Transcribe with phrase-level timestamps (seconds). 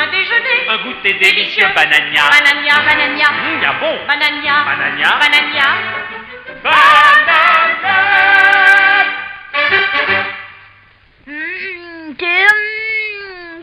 [0.00, 0.58] un déjeuner.
[0.68, 2.24] Un goûter délicieux, banania.
[2.30, 3.28] Banania, banania.
[3.28, 3.94] Hum, bien bon.
[4.08, 4.56] Banania.
[4.64, 5.08] Banania.
[5.20, 5.68] Banania.
[6.64, 7.10] Banania.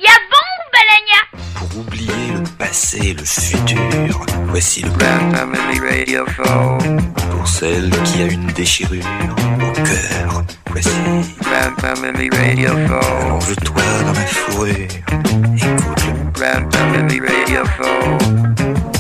[0.07, 1.21] A bon, banania?
[1.55, 6.77] Pour oublier le passé, le futur, voici le Grand Family Radio Show.
[7.31, 9.05] Pour celle qui a une déchirure
[9.61, 10.89] au cœur, voici
[11.41, 13.17] Grand Family Radio Show.
[13.25, 14.87] Allonge-toi dans la fourrure,
[15.57, 15.96] écoute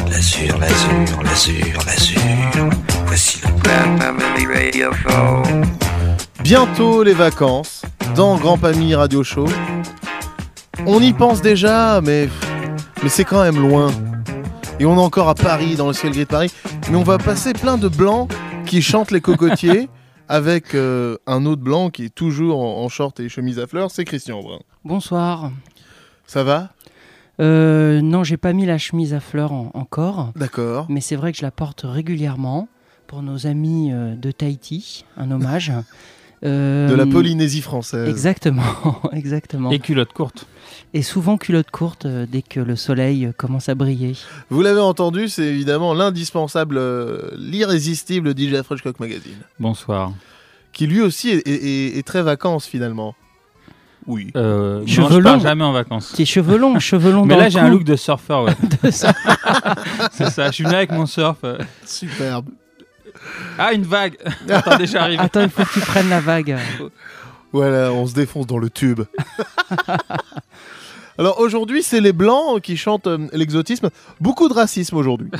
[0.09, 2.19] L'azur, l'azur, l'azur, l'azur,
[3.05, 5.43] voici le Grand Family Radio Show.
[6.43, 7.83] Bientôt les vacances
[8.17, 9.47] dans Grand Pamy Radio Show.
[10.85, 12.27] On y pense déjà, mais,
[13.01, 13.91] mais c'est quand même loin.
[14.81, 16.51] Et on est encore à Paris, dans le ciel gris de Paris.
[16.89, 18.29] Mais on va passer plein de blancs
[18.65, 19.87] qui chantent les cocotiers
[20.27, 23.89] avec euh, un autre blanc qui est toujours en, en short et chemise à fleurs,
[23.89, 24.59] c'est Christian Brun.
[24.83, 25.49] Bonsoir.
[26.25, 26.71] Ça va?
[27.39, 30.87] Euh, non, j'ai pas mis la chemise à fleurs en- encore, D'accord.
[30.89, 32.67] mais c'est vrai que je la porte régulièrement
[33.05, 35.71] pour nos amis euh, de Tahiti, un hommage.
[36.43, 38.07] Euh, De la Polynésie française.
[38.09, 38.63] Exactement,
[39.11, 39.71] exactement.
[39.71, 40.47] Et Et, culotte courte.
[41.01, 44.13] souvent culotte courte euh, dès que le soleil euh, commence à briller.
[44.49, 49.37] Vous l'avez entendu, c'est évidemment l'indispensable, euh, l'irrésistible DJ Freshcock Magazine.
[49.59, 50.11] Bonsoir.
[50.73, 53.15] Qui lui aussi est, est- est- est très vacances finalement.
[54.07, 54.31] Oui.
[54.35, 55.39] Euh, non, Cheveux je pars longs.
[55.41, 56.13] jamais en vacances.
[56.13, 58.53] Tes cheveux longs, cheveux longs Mais dans là, j'ai un look de surfeur, ouais.
[58.91, 60.47] C'est ça.
[60.47, 61.37] Je suis venu avec mon surf.
[61.85, 62.47] Superbe.
[63.57, 64.17] Ah, une vague.
[64.49, 65.19] Attendez, j'arrive.
[65.19, 66.57] Attends, il faut que tu prennes la vague.
[67.51, 69.01] Voilà, on se défonce dans le tube.
[71.17, 73.89] Alors aujourd'hui, c'est les blancs qui chantent euh, l'exotisme.
[74.21, 75.31] Beaucoup de racisme aujourd'hui.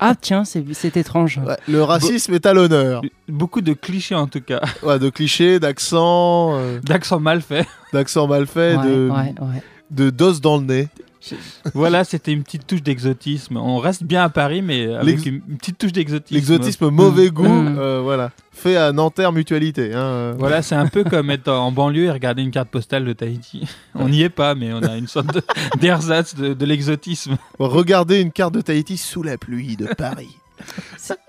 [0.00, 1.38] Ah tiens, c'est c'est étrange.
[1.44, 3.02] Ouais, le racisme est à l'honneur.
[3.28, 4.60] Beaucoup de clichés, en tout cas.
[4.82, 7.66] Ouais, de clichés, d'accents, euh, D'accent mal fait.
[7.92, 9.62] d'accents mal faits, Ouais, de, ouais, ouais.
[9.90, 10.88] de doses dans le nez.
[11.74, 13.56] Voilà, c'était une petite touche d'exotisme.
[13.56, 16.34] On reste bien à Paris, mais avec une, une petite touche d'exotisme.
[16.34, 17.76] L'exotisme mauvais goût, Mm.
[17.78, 19.92] euh, voilà, fait à Nanterre Mutualité.
[19.94, 20.34] hein.
[20.38, 23.66] Voilà, c'est un peu comme être en banlieue et regarder une carte postale de Tahiti.
[23.94, 25.42] On n'y est pas, mais on a une sorte de-
[25.80, 27.36] d'ersatz de, de l'exotisme.
[27.58, 30.36] Regardez une carte de Tahiti sous la pluie de Paris.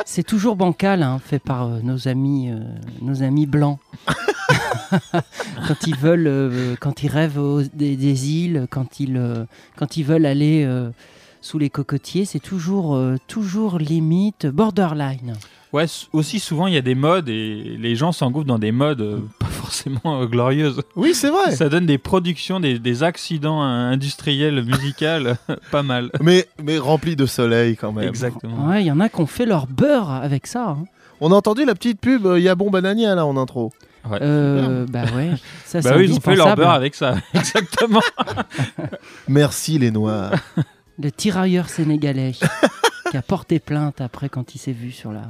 [0.05, 2.59] C'est- toujours bancal, hein, fait par euh, nos amis, euh,
[3.01, 3.79] nos amis blancs.
[5.67, 9.45] quand ils veulent, euh, quand ils rêvent des, des îles, quand ils,
[9.75, 10.67] quand ils veulent aller
[11.41, 15.33] sous les cocotiers, c'est toujours, toujours limite borderline.
[15.73, 19.01] Ouais, aussi souvent il y a des modes et les gens s'engouffrent dans des modes
[19.01, 20.81] euh, pas forcément euh, glorieuses.
[20.95, 21.56] Oui, c'est vrai.
[21.56, 25.34] Ça donne des productions, des, des accidents euh, industriels, musicaux,
[25.72, 26.11] pas mal.
[26.22, 28.07] Mais, mais rempli de soleil quand même.
[28.07, 28.67] Exactement.
[28.67, 30.69] Ouais, il y en a qui ont fait leur beurre avec ça.
[30.69, 30.85] hein.
[31.22, 33.72] On a entendu la petite pub euh, Yabon Banania là en intro.
[34.11, 35.31] Euh, bah ouais,
[35.66, 37.16] ça c'est Bah oui, ils ont fait leur beurre avec ça.
[37.34, 38.01] Exactement.
[39.28, 40.34] Merci les Noirs.
[41.01, 42.34] Le tirailleur sénégalais
[43.09, 45.22] qui a porté plainte après quand il s'est vu sur la,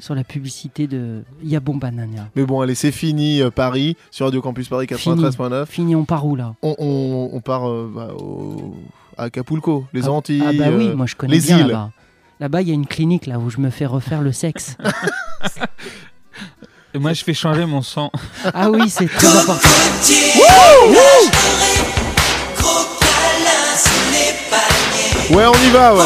[0.00, 2.28] sur la publicité de Yabon Banania.
[2.34, 5.66] Mais bon, allez, c'est fini euh, Paris sur Radio Campus Paris 93.9.
[5.66, 6.54] Fini, on part où là?
[6.62, 8.74] On, on- on part euh, bah, au-
[9.16, 10.42] à Acapulco, les Ah- Antilles.
[10.44, 11.66] Ah bah oui, euh, moi je connais les bien îles.
[11.68, 11.90] là-bas.
[12.40, 14.76] Là-bas, il y a une clinique là où je me fais refaire le sexe.
[16.94, 18.10] Et moi, je fais changer mon sang.
[18.52, 19.68] ah oui, c'est très important.
[25.30, 26.00] Ouais, on y va, ouais.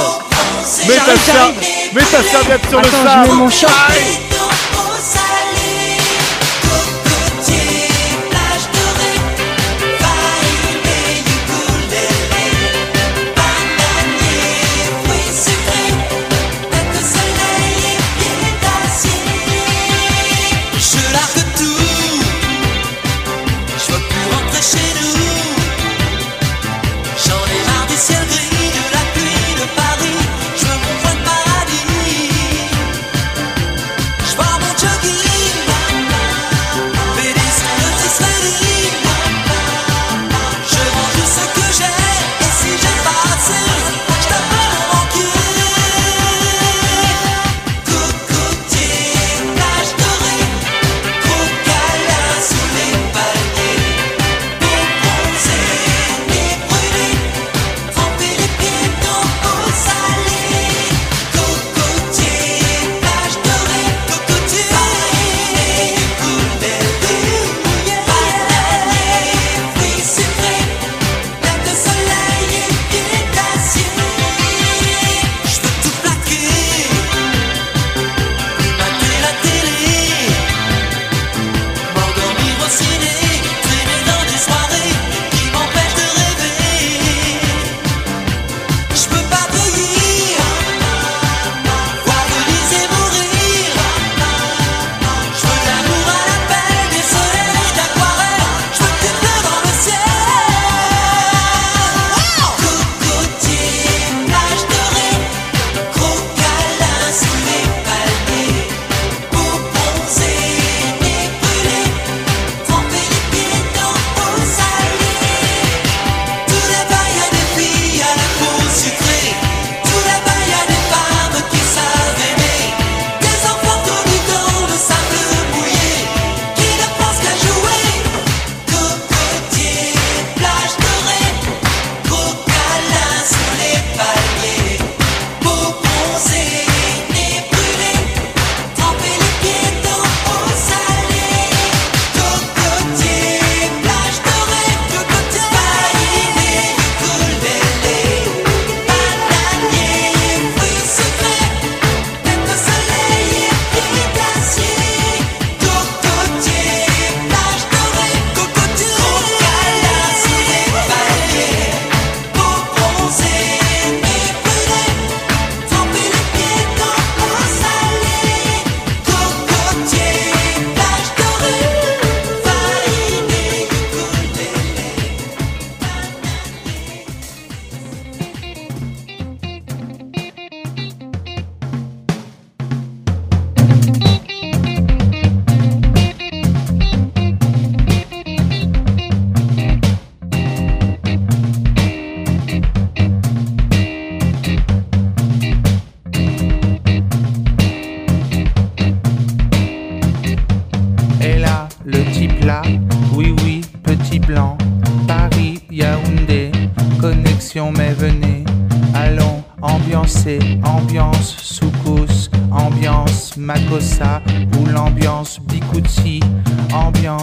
[0.64, 3.28] Mets ta, serviette sur le Attends, je sable.
[3.28, 3.72] mets mon short.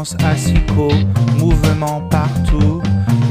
[0.02, 0.90] Ambiance asiko,
[1.38, 2.82] mouvement partout,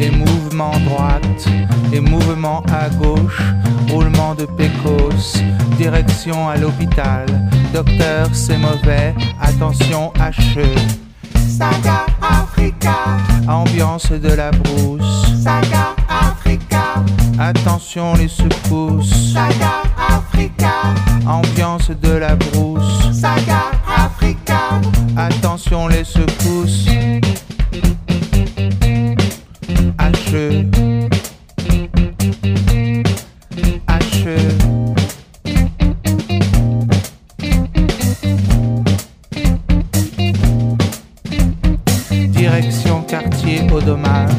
[0.00, 1.48] et mouvement droite,
[1.92, 3.42] et mouvement à gauche,
[3.90, 5.40] roulement de pécos,
[5.76, 7.26] direction à l'hôpital.
[7.74, 10.64] Docteur, c'est mauvais, attention HE.
[11.48, 12.94] Saga Africa.
[13.48, 15.26] Ambiance de la brousse.
[15.42, 17.02] Saga Africa.
[17.38, 19.32] Attention les secousses.
[19.32, 20.94] Saga Africa.
[21.26, 23.10] Ambiance de la brousse.
[23.12, 23.79] Saga
[25.16, 26.86] Attention les secousses.
[29.98, 30.64] H.
[33.88, 34.26] H.
[42.28, 44.30] Direction quartier au dommage.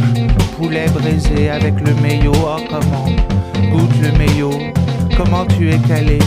[0.58, 2.32] Poulet braisé avec le maillot.
[2.36, 3.06] Oh comment
[3.72, 4.60] Goûte le maillot.
[5.16, 6.20] Comment tu es calé?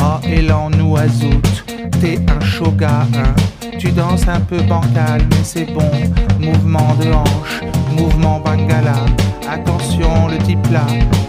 [0.00, 1.51] Oh élan nous azout.
[2.84, 3.06] Hein
[3.78, 5.88] Tu danses un peu bancal, mais c'est bon.
[6.40, 7.60] Mouvement de hanche,
[7.96, 8.96] mouvement bangala.
[9.48, 10.86] Attention, le type là,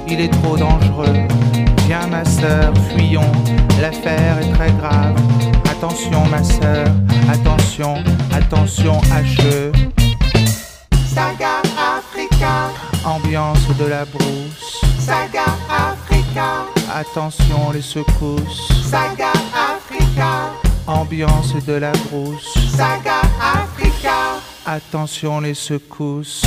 [0.07, 1.27] il est trop dangereux.
[1.85, 3.31] Viens ma sœur, fuyons.
[3.81, 5.15] L'affaire est très grave.
[5.69, 6.87] Attention ma sœur,
[7.31, 7.95] attention,
[8.33, 9.71] attention HE.
[11.05, 12.71] Saga Africa.
[13.05, 14.81] Ambiance de la brousse.
[14.97, 16.65] Saga Africa.
[16.91, 18.89] Attention les secousses.
[18.89, 20.62] Saga Africa.
[20.87, 22.53] Ambiance de la brousse.
[22.75, 24.41] Saga Africa.
[24.65, 26.43] Attention les secousses.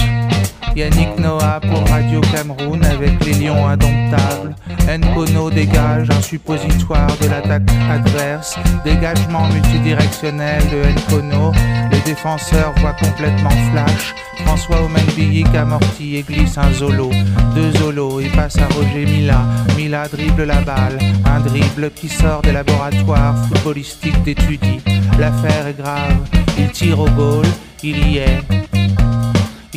[0.77, 4.55] Yannick Noah pour Radio Cameroun avec les lions indomptables.
[4.87, 8.57] Nkono dégage un suppositoire de l'attaque adverse.
[8.85, 11.53] Dégagement multidirectionnel de Nkono.
[11.91, 14.15] Les défenseurs voient complètement flash.
[14.45, 17.11] François Omenbillic amorti et glisse un zolo.
[17.55, 19.47] Deux zolos et passe à Roger Mila.
[19.79, 20.99] Mila dribble la balle.
[21.25, 24.83] Un dribble qui sort des laboratoires footballistiques d'étudie.
[25.19, 26.19] L'affaire est grave.
[26.59, 27.47] Il tire au goal.
[27.83, 28.76] Il y est.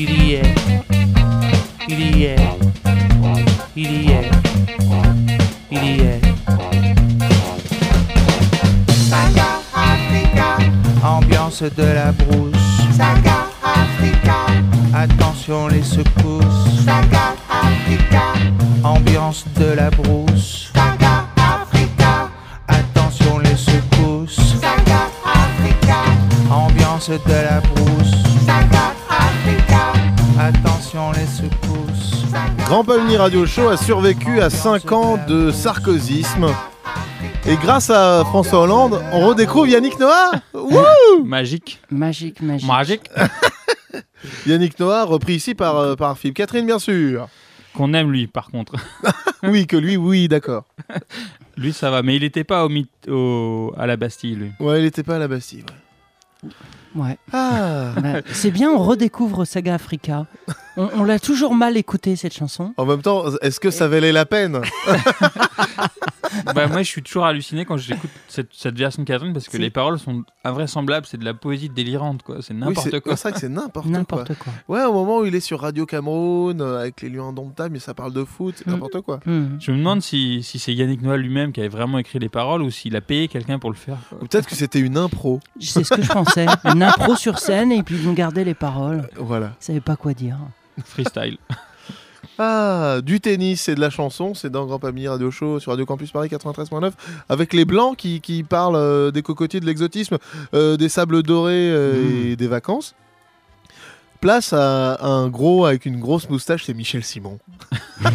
[0.01, 0.55] Il y est.
[1.89, 2.37] Il y est.
[3.75, 4.31] Il y est.
[5.69, 6.21] Il y est.
[9.09, 10.57] Saga Africa.
[11.03, 12.55] Ambiance de la brousse.
[12.95, 14.37] Saga Africa.
[14.93, 16.85] Attention les secousses.
[16.85, 18.23] Saga Africa.
[18.85, 20.71] Ambiance de la brousse.
[20.73, 22.29] Saga Africa.
[22.69, 24.61] Attention les secousses.
[24.61, 25.97] Saga Africa.
[26.49, 27.98] Ambiance de la brousse.
[32.69, 36.47] Grand Palmier Radio Show a survécu à 5 ans de sarkozysme.
[37.47, 41.81] Et grâce à François Hollande, on redécouvre Yannick Noah Wouh Magique.
[41.89, 42.67] Magique, magique.
[42.67, 43.09] Magique.
[44.45, 47.27] Yannick Noah, repris ici par, euh, par Philippe Catherine, bien sûr.
[47.73, 48.73] Qu'on aime lui, par contre.
[49.41, 50.65] Oui, que lui, oui, d'accord.
[51.55, 52.01] Lui, ça va.
[52.03, 54.51] Mais il était pas au, mythe- au- à la Bastille, lui.
[54.59, 55.63] Ouais, il était pas à la Bastille.
[56.43, 56.49] ouais.
[56.95, 57.17] Ouais.
[57.31, 60.25] Ah Bah, c'est bien, on redécouvre Saga Africa.
[60.77, 62.73] On, on l'a toujours mal écouté cette chanson.
[62.77, 64.61] En même temps, est-ce que ça valait la peine?
[66.55, 69.57] bah, moi, je suis toujours halluciné quand j'écoute cette, cette version de Catherine parce que
[69.57, 71.05] les paroles sont invraisemblables.
[71.05, 72.37] C'est de la poésie délirante, quoi.
[72.41, 73.15] C'est Oui, n'importe c'est quoi.
[73.15, 73.97] c'est vrai que c'est n'importe quoi.
[73.97, 74.53] N'importe quoi.
[74.67, 77.79] Ouais, au moment où il est sur Radio Cameroun, euh, avec les lions indomptables, mais
[77.79, 78.71] ça parle de foot, c'est Mm.
[78.71, 79.19] n'importe quoi.
[79.25, 79.57] Hmm.
[79.59, 82.61] Je me demande si, si c'est Yannick Noah lui-même qui avait vraiment écrit les paroles
[82.61, 83.97] ou s'il a payé quelqu'un pour le faire.
[84.09, 84.19] quoi.
[84.21, 85.39] Ou peut-être que c'était une impro.
[85.59, 86.45] C'est ce que je pensais.
[86.65, 89.09] Une impro sur scène et puis ils ont gardé les paroles.
[89.17, 89.53] Voilà.
[89.61, 90.37] Ils savaient pas quoi dire.
[90.85, 91.37] Freestyle.
[92.41, 95.85] Ah, du tennis et de la chanson, c'est dans Grand Pamir Radio Show sur Radio
[95.85, 96.91] Campus Paris 93.9
[97.27, 100.17] avec les blancs qui, qui parlent euh, des cocotiers, de l'exotisme,
[100.53, 102.95] euh, des sables dorés euh, et des vacances.
[104.21, 107.39] Place à un gros avec une grosse moustache, c'est Michel Simon.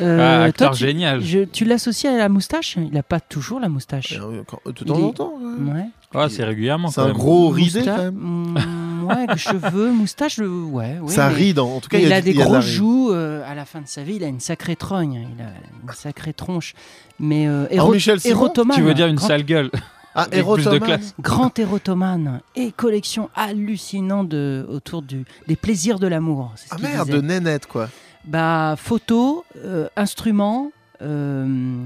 [0.00, 1.20] Euh, Ah, acteur toi, tu, génial.
[1.20, 2.76] je- tu l'associes à la moustache?
[2.90, 4.18] Il a pas toujours la moustache.
[4.18, 5.34] Euh, quand- de temps en temps.
[5.38, 5.72] ouais.
[5.72, 5.84] Ouais.
[6.14, 6.88] Ah, c'est régulièrement.
[6.88, 7.12] C'est un même.
[7.16, 8.58] gros ridé Mousta- quand même.
[9.06, 10.98] Ouais, cheveux, moustache, le- ouais.
[11.00, 11.98] ouais, ça mais- ride, en tout cas.
[11.98, 12.66] il, a, du- des ride.
[12.66, 13.10] joues.
[13.12, 15.26] euh, à la fin de sa vie, il a une sacrée trogne.
[15.36, 16.74] Il a une sacrée tronche.
[17.18, 19.70] Mais euh, éro- Michel Simon érotomane, Tu veux dire une grand, sale gueule
[20.14, 21.14] Ah, de classe.
[21.20, 26.52] grand érotomane et collection hallucinante de, autour du, des plaisirs de l'amour.
[26.70, 27.18] Ah merde, disait.
[27.20, 27.88] de nénette quoi.
[28.24, 30.72] Bah, photos, euh, instruments,
[31.02, 31.84] euh,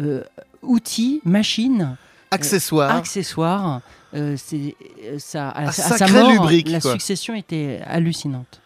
[0.00, 0.22] euh,
[0.62, 1.96] outils, machines,
[2.30, 2.94] Accessoire.
[2.96, 3.80] accessoires.
[4.14, 6.92] Euh, c'est, euh, ça, à, sa mort, lubrique, la quoi.
[6.92, 8.60] succession était hallucinante.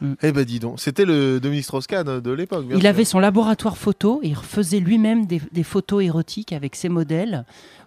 [0.00, 0.14] Mm.
[0.22, 2.66] Eh ben dis donc, c'était le Dominique Strauss-Kahn de l'époque.
[2.70, 2.88] Il sûr.
[2.88, 7.44] avait son laboratoire photo et il refaisait lui-même des, des photos érotiques avec ses modèles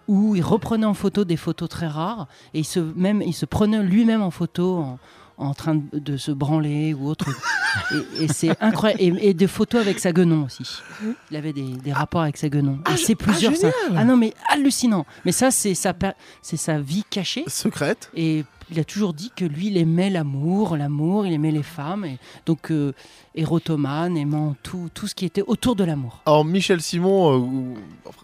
[0.08, 3.44] où il reprenait en photo des photos très rares et il se, même, il se
[3.44, 4.98] prenait lui-même en photo en,
[5.36, 7.26] en train de, de se branler ou autre.
[8.20, 9.00] et et c'est incroyable.
[9.02, 10.64] Et, et des photos avec sa guenon aussi.
[11.30, 12.78] Il avait des, des rapports avec sa guenon.
[12.84, 13.52] Ah, c'est plusieurs.
[13.54, 13.68] ah, ça.
[13.96, 15.06] Ah non, mais hallucinant.
[15.24, 17.44] Mais ça, c'est sa, per- c'est sa vie cachée.
[17.46, 18.10] Secrète.
[18.14, 22.04] Et il a toujours dit que lui, il aimait l'amour, l'amour, il aimait les femmes.
[22.04, 22.92] Et donc, euh,
[23.36, 26.20] érotomane, aimant tout, tout ce qui était autour de l'amour.
[26.26, 27.74] Alors Michel Simon, euh,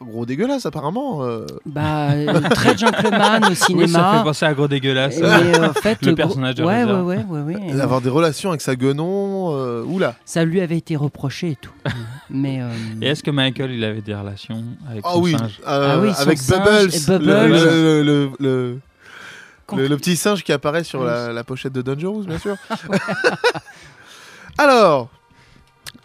[0.04, 1.22] gros dégueulasse apparemment.
[1.22, 4.22] euh, Bah, euh, très gentleman au Oui, ça fait cinéma.
[4.24, 5.18] penser à Gros Dégueulasse.
[5.18, 7.74] Et, euh, en fait, Le gros- personnage de ouais, ouais, ouais, ouais, ouais.
[7.74, 9.41] D'avoir des relations avec sa guenon.
[9.50, 10.14] Euh, oula.
[10.24, 11.72] Ça lui avait été reproché et tout.
[12.30, 12.68] Mais euh,
[13.00, 15.98] Et est-ce que Michael, il avait des relations avec Ah son oui, singe euh, Ah
[16.00, 17.26] oui, avec Bubbles, et le- Bubbles.
[17.26, 18.78] Le, le- le-
[19.66, 21.06] Con- le- le petit singe qui apparaît sur Oui.
[21.06, 22.56] la, la pochette de Dangerous, bien sûr.
[24.58, 25.08] Alors,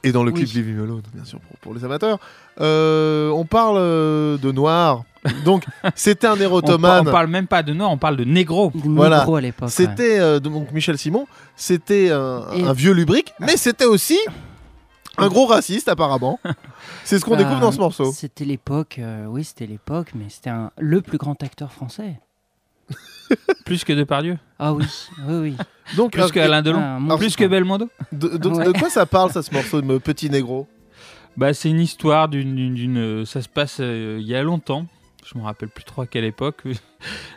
[0.03, 0.43] et dans le Oui.
[0.43, 2.19] clip Leave Him Alone, bien sûr, pour, pour les amateurs,
[2.61, 5.03] euh, on parle euh, de noir.
[5.43, 5.65] Donc,
[5.95, 7.07] c'était un on, érotomane.
[7.07, 8.71] on parle même pas de noir, on parle de négro.
[8.73, 9.19] de Voilà.
[9.19, 9.69] Négro à l'époque.
[9.69, 14.17] C'était euh, donc Michel Simon, c'était un, Et- un vieux lubrique, mais c'était aussi
[15.17, 16.39] un gros raciste apparemment.
[17.03, 18.11] C'est ce qu'on Bah, découvre dans ce morceau.
[18.13, 22.19] C'était l'époque, euh, oui, c'était l'époque, mais c'était le plus grand acteur français.
[23.65, 24.37] Plus que Depardieu.
[24.59, 24.85] Ah oui,
[25.27, 25.55] oui, oui.
[25.95, 26.79] Donc, Plus euh, que Alain Delon.
[26.99, 27.17] monstre.
[27.19, 27.89] plus que Belmondo.
[28.11, 28.73] de, de- de Ouais.
[28.79, 30.67] quoi ça parle ça ce morceau de Petit Négro?
[31.35, 34.87] Bah, c'est une histoire d'une, euh, ça se passe euh, il y a longtemps.
[35.25, 36.63] Je me rappelle plus trop à quelle époque.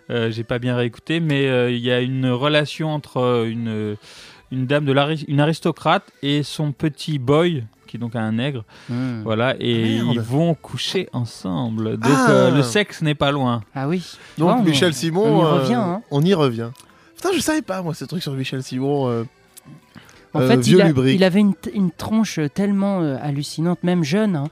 [0.08, 3.96] Euh, j'ai pas bien réécouté, mais euh, il y a une relation entre euh, une,
[4.50, 8.64] une dame de une aristocrate et son petit boy, qui est donc un nègre.
[8.88, 9.22] Hmm.
[9.24, 10.14] Voilà, et Ah, merde.
[10.14, 11.96] ils vont coucher ensemble.
[11.98, 12.30] Donc Ah.
[12.30, 13.62] euh, le sexe n'est pas loin.
[13.74, 14.06] Ah oui.
[14.38, 16.02] Donc on- Michel Simon, on y euh, revient, hein.
[16.10, 16.70] on y revient.
[17.16, 19.08] Putain, je savais pas moi ce truc sur Michel Simon.
[19.08, 19.24] euh,
[20.32, 24.36] En Euh, fait, vieux il, a- il avait une, tronche tellement euh, hallucinante, même jeune,
[24.36, 24.44] hein,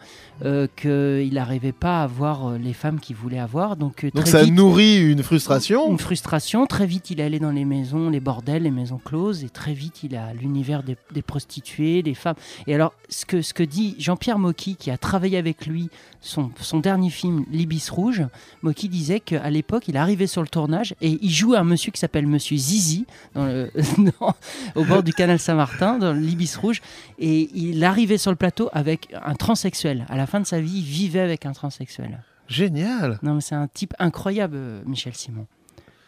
[0.45, 3.77] euh, qu'il n'arrivait pas à avoir euh, les femmes qu'il voulait avoir.
[3.77, 5.91] Donc, euh, Donc très ça vite, nourrit une frustration.
[5.91, 6.67] Une frustration.
[6.67, 9.73] Très vite, il est allé dans les maisons, les bordels, les maisons closes, et très
[9.75, 12.37] vite, il a l'univers des, des prostituées, des femmes.
[12.67, 15.89] Et alors, ce que, ce que dit Jean-Pierre Mocky, qui a travaillé avec lui
[16.21, 18.23] son, son dernier film, L'Ibis Rouge,
[18.63, 21.99] Mocky disait qu'à l'époque, il arrivait sur le tournage et il jouait un monsieur qui
[22.01, 23.71] s'appelle Monsieur Zizi, dans le-
[24.21, 24.35] dans-
[24.75, 26.81] au bord du canal Saint-Martin, dans l'Ibis Rouge,
[27.19, 30.07] et il arrivait sur le plateau avec un transsexuel.
[30.09, 32.21] À la fin de sa vie, il vivait avec un transsexuel.
[32.49, 33.19] Génial.
[33.23, 35.47] Non, mais c'est un type incroyable, Michel Simon.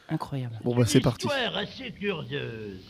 [0.09, 0.59] Incroyable.
[0.64, 1.26] Bon bah c'est parti.
[1.26, 2.81] Histoire assez curieuse.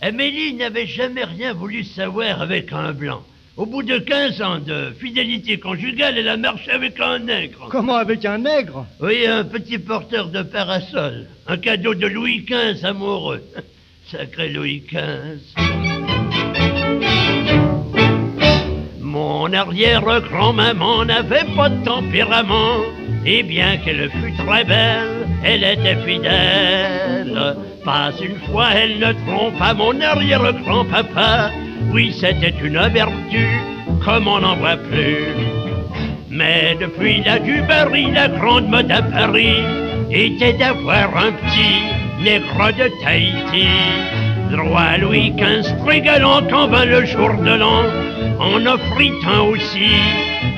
[0.00, 3.22] Amélie n'avait jamais rien voulu savoir avec un blanc.
[3.56, 7.68] Au bout de 15 ans de fidélité conjugale, elle a marché avec un nègre.
[7.70, 8.86] Comment avec un nègre?
[9.00, 11.26] Oui, un petit porteur de parasol.
[11.48, 13.42] Un cadeau de Louis XV amoureux.
[14.12, 15.67] Sacré Louis XV.
[19.28, 22.80] Mon arrière-grand-maman n'avait pas de tempérament.
[23.26, 27.38] Et bien qu'elle fût très belle, elle était fidèle.
[27.84, 31.50] Pas une fois elle ne trompa mon arrière-grand-papa.
[31.92, 33.44] Oui, c'était une vertu,
[34.02, 35.26] comme on n'en voit plus.
[36.30, 39.62] Mais depuis la Dubarry, la grande mode à Paris
[40.10, 43.68] était d'avoir un petit nègre de Tahiti.
[44.50, 47.84] Droit Louis XV, très galant quand vint le jour de l'an,
[48.40, 49.90] en offrit un aussi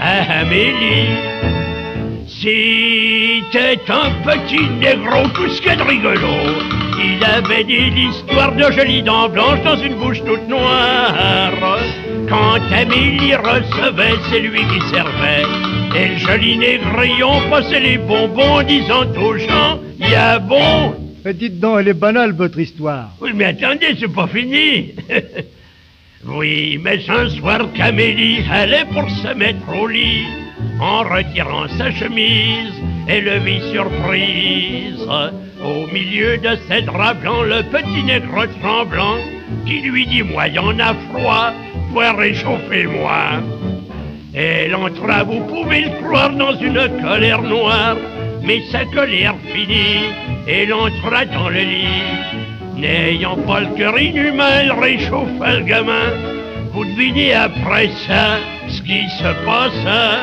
[0.00, 1.08] à Amélie.
[2.26, 5.24] C'était un petit négro,
[5.64, 6.34] y a de rigolo.
[7.02, 11.12] Il avait dit l'histoire de jolies dents blanches dans une bouche toute noire.
[12.28, 15.44] Quand Amélie recevait, c'est lui qui servait.
[15.96, 21.09] Et le joli négrillon passait les bonbons disant aux gens, y a bon.
[21.24, 23.10] Dites donc, elle est banale votre histoire.
[23.20, 24.94] Oui, mais attendez, c'est pas fini.
[26.26, 30.24] oui, mais un soir qu'Amélie allait pour se mettre au lit,
[30.80, 32.72] en retirant sa chemise,
[33.06, 35.06] elle le vit surprise.
[35.62, 39.18] Au milieu de ses draps blancs, le petit nègre tremblant,
[39.66, 41.52] qui lui dit, moi, y en a froid,
[41.92, 43.42] toi réchauffer-moi.
[44.32, 47.96] Elle entra, vous pouvez le croire, dans une colère noire,
[48.42, 50.06] mais sa colère finie,
[50.50, 51.86] elle entra dans le lit.
[52.76, 56.10] N'ayant pas le cœur inhumain, elle réchauffa le gamin.
[56.72, 58.38] Vous devinez après ça
[58.68, 60.22] ce qui se passa.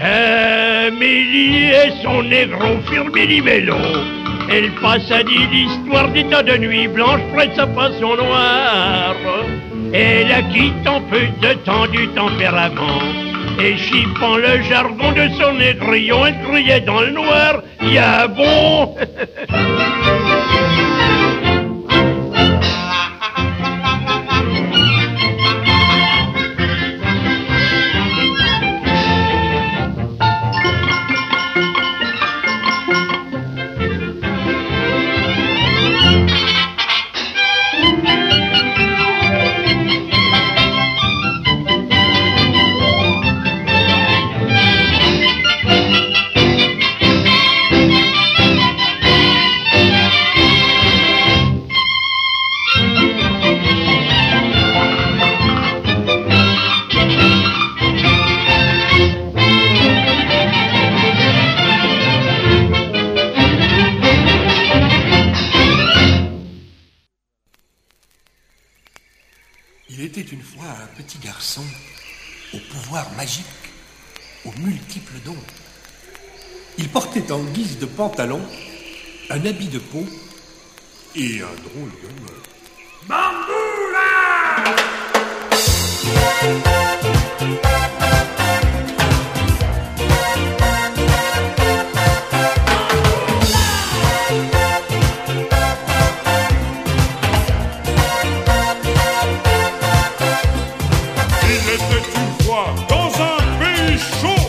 [0.00, 3.76] Amélie et son négro firent méli-mélo.
[4.50, 9.14] Elle passa dit l'histoire des tas de nuit blanche près de sa passion noire.
[9.92, 13.23] Elle acquitte en peu de temps du tempérament.
[13.58, 18.96] Et chipant le jargon de son négrillon, elle criait dans le noir, y a bon
[77.14, 78.40] portait en guise de pantalon
[79.30, 80.04] un habit de peau
[81.14, 81.90] et un drôle
[102.16, 104.43] une fois dans un pays chaud,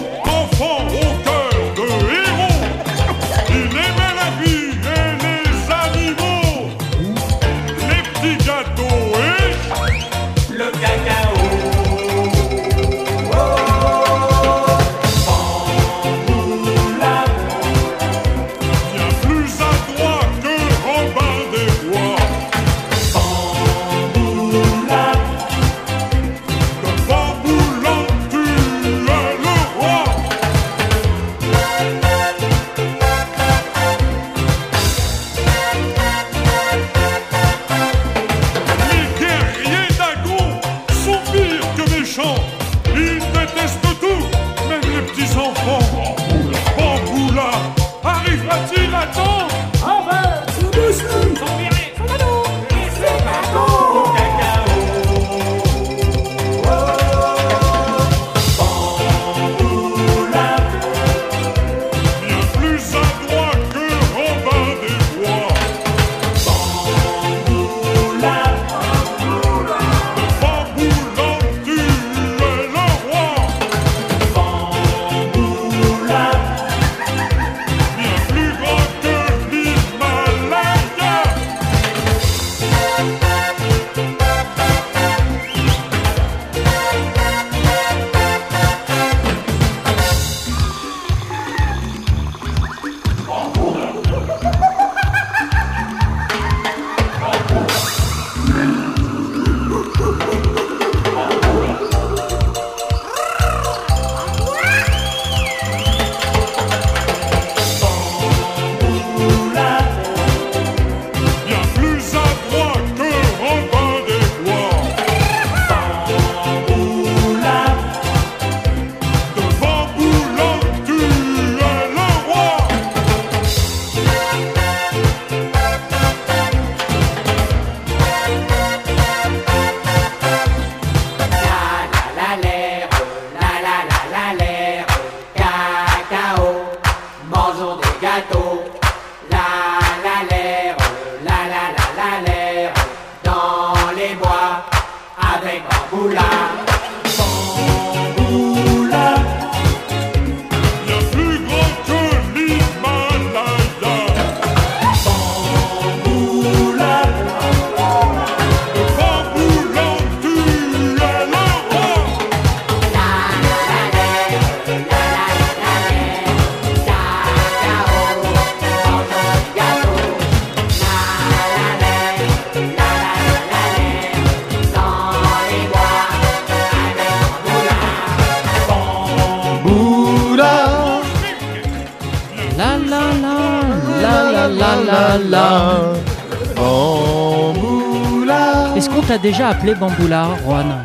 [189.57, 190.83] appelé Bamboula, Juan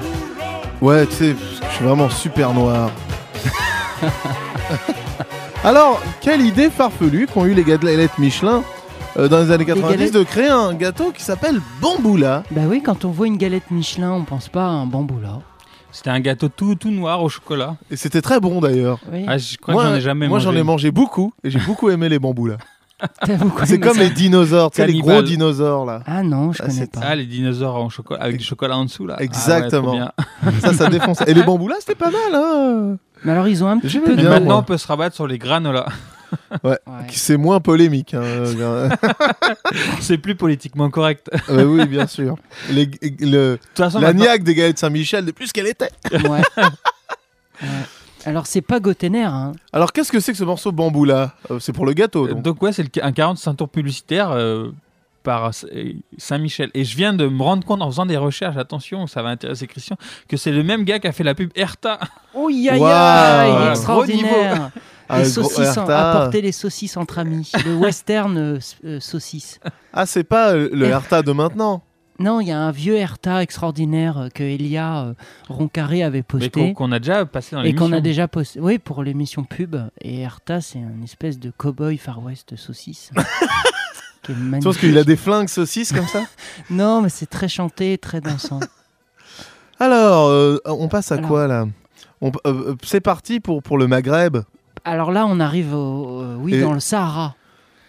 [0.80, 1.36] Ouais, tu sais,
[1.68, 2.90] je suis vraiment super noir.
[5.64, 8.62] Alors, quelle idée farfelue qu'ont eu les galettes Michelin
[9.18, 12.44] euh, dans les années 90 galettes- de créer un gâteau qui s'appelle Bamboula.
[12.52, 15.40] Bah oui, quand on voit une galette Michelin, on pense pas à un Bamboula.
[15.92, 17.74] C'était un gâteau tout, tout noir au chocolat.
[17.90, 19.00] Et c'était très bon d'ailleurs.
[19.12, 19.24] Oui.
[19.26, 20.44] Ah, je crois que j'en ai jamais moi, mangé.
[20.44, 22.56] j'en ai mangé beaucoup et j'ai beaucoup aimé les beaucoup
[23.64, 26.02] C'est comme les dinosaures, tu sais, les gros dinosaures là.
[26.06, 27.00] Ah non, je Ah, connais c'est- pas.
[27.02, 29.14] Ah, les dinosaures en chocolat, avec du chocolat en dessous là.
[29.16, 30.10] Ah ouais, Exactement.
[30.60, 31.20] ça, ça défonce.
[31.26, 34.28] Et les bamboulas, c'était pas mal, hein Mais alors, ils ont un petit peu bien,
[34.30, 34.56] maintenant, moi.
[34.58, 35.86] on peut se rabattre sur les granolas.
[36.62, 36.70] Ouais.
[36.86, 37.06] Ouais.
[37.10, 38.14] C'est moins polémique.
[38.14, 38.88] hein,
[40.00, 41.28] C'est plus politiquement correct.
[41.48, 42.36] De euh, oui, bien sûr.
[42.70, 42.88] Les-
[43.20, 45.90] le, toute façon, la maintenant- niaque des galettes Saint-Michel, de plus qu'elle était.
[46.12, 46.20] Ouais.
[46.28, 47.68] Ouais.
[48.26, 49.52] Alors, c'est pas Gotener, hein.
[49.72, 52.42] Alors, qu'est-ce que c'est que ce morceau Bamboula Euh, C'est pour le gâteau, donc.
[52.42, 54.70] Donc ouais, c'est le- un 45 tours publicitaire euh,
[55.22, 55.50] par
[56.18, 56.70] Saint-Michel.
[56.74, 59.66] Et je viens de me rendre compte en faisant des recherches, attention, ça va intéresser
[59.66, 59.96] Christian,
[60.28, 61.98] que c'est le même gars qui a fait la pub Erta.
[62.34, 64.70] Oh, Waouh, aïe, gros extraordinaire.
[65.16, 67.50] Les saucisses, en- apporter les saucisses entre amis.
[67.66, 69.58] Le western euh, euh, saucisse.
[69.92, 71.82] Ah, c'est pas le Herta de maintenant
[72.20, 75.14] Non, il y a un vieux Erta extraordinaire euh, que Elia euh,
[75.48, 76.74] Roncaré avait posté.
[76.74, 78.00] qu'on a déjà passé dans et qu'on a l'émission.
[78.02, 78.60] déjà posté.
[78.60, 79.76] Oui, pour l'émission pub.
[80.02, 83.10] Et Erta, c'est une espèce de cow-boy Far West saucisse.
[84.22, 84.64] qui est Tu magnifique.
[84.64, 86.22] penses qu'il a des flingues saucisses comme ça
[86.70, 88.60] Non, mais c'est très chanté, très dansant.
[89.80, 91.28] Alors, euh, on passe à Alors.
[91.28, 91.66] quoi là
[92.22, 94.36] euh, C'est parti pour, pour le Maghreb.
[94.84, 97.34] Alors là, on arrive au, euh, oui, Et- dans le Sahara,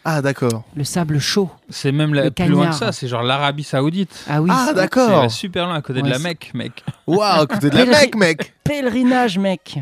[0.03, 0.63] Ah, d'accord.
[0.75, 1.49] le sable chaud.
[1.69, 4.25] C'est même la- Le plus loin que ça, c'est genre l'Arabie Saoudite.
[4.29, 5.21] Ah oui, Ah, c'est- d'accord.
[5.23, 6.83] C'est super loin, à côté de la Mecque, mec.
[7.05, 9.77] Waouh, à côté de la Mecque, mec pèlerinage, mec.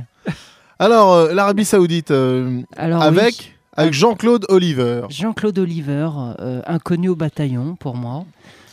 [0.77, 5.01] Alors, euh, l'Arabie Saoudite, euh, Alors avec, oui, avec Jean-Claude Oliver.
[5.10, 8.25] Jean-Claude Oliver, euh, inconnu au bataillon pour moi.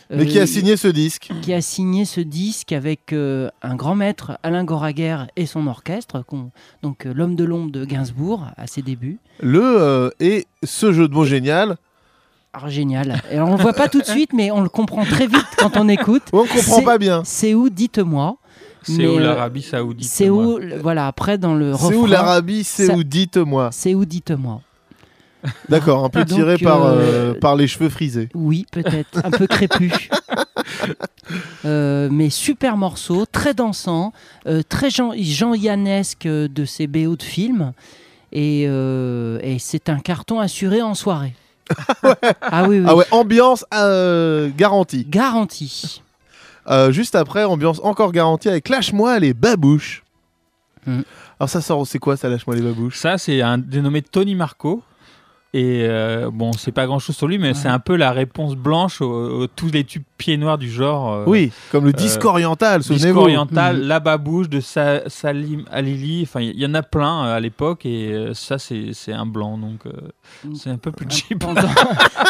[0.09, 3.75] Mais qui Euh, a signé ce disque qui a signé ce disque avec euh, un
[3.75, 6.23] grand maître, Alain Goraguer, et son orchestre,
[6.81, 9.19] donc euh, l'homme de l'ombre de Gainsbourg à ses débuts.
[9.41, 11.77] Le euh, et ce jeu de mots génial.
[12.53, 13.21] Alors génial.
[13.29, 15.45] Et alors, on le voit pas tout de suite, mais on le comprend très vite
[15.57, 16.23] quand on écoute.
[16.31, 17.21] On comprend C'est- pas bien.
[17.25, 18.37] C'est où, dites-moi.
[18.83, 22.93] C'est où euh, l'Arabie Saoudite C'est où, voilà, après dans le C'est où l'Arabie C'est
[22.93, 23.69] où Dites-moi.
[23.73, 24.61] C'est où, dites-moi.
[25.69, 28.29] D'accord, un peu Donc, tiré par, euh, euh, par les cheveux frisés.
[28.33, 29.93] Oui, peut-être, un peu crépus.
[31.65, 34.13] Euh, mais super morceau, très dansant,
[34.47, 37.73] euh, très Jean- Jean-Yannesque de ses BO de films.
[38.31, 41.33] Et, euh, et c'est un carton assuré en soirée.
[42.41, 42.85] ah oui, oui.
[42.87, 45.05] Ah ouais, ambiance euh, garantie.
[45.05, 46.01] Garantie.
[46.69, 50.03] Euh, juste après, ambiance encore garantie avec Lâche-moi les babouches.
[50.85, 51.01] Hmm.
[51.39, 52.97] Alors ça sort, c'est quoi ça, Lâche-moi les babouches?
[52.97, 54.81] Ça, c'est un dénommé Tony Marco.
[55.53, 58.55] Et euh, bon, c'est pas grand chose sur lui, mais c'est un peu la réponse
[58.55, 61.13] blanche aux, aux- tous les tubes pieds noirs du genre.
[61.13, 63.21] euh, Oui, comme le euh, disque oriental, Disque souvenez-vous.
[63.21, 63.83] oriental, Mhm.
[63.87, 66.23] La Babouche de Sa- Salim Alili.
[66.23, 69.13] Enfin, il y, y en a plein euh, à l'époque, et euh, ça, c'est c'est
[69.13, 69.91] un blanc, donc euh,
[70.53, 71.43] c'est un peu plus cheap.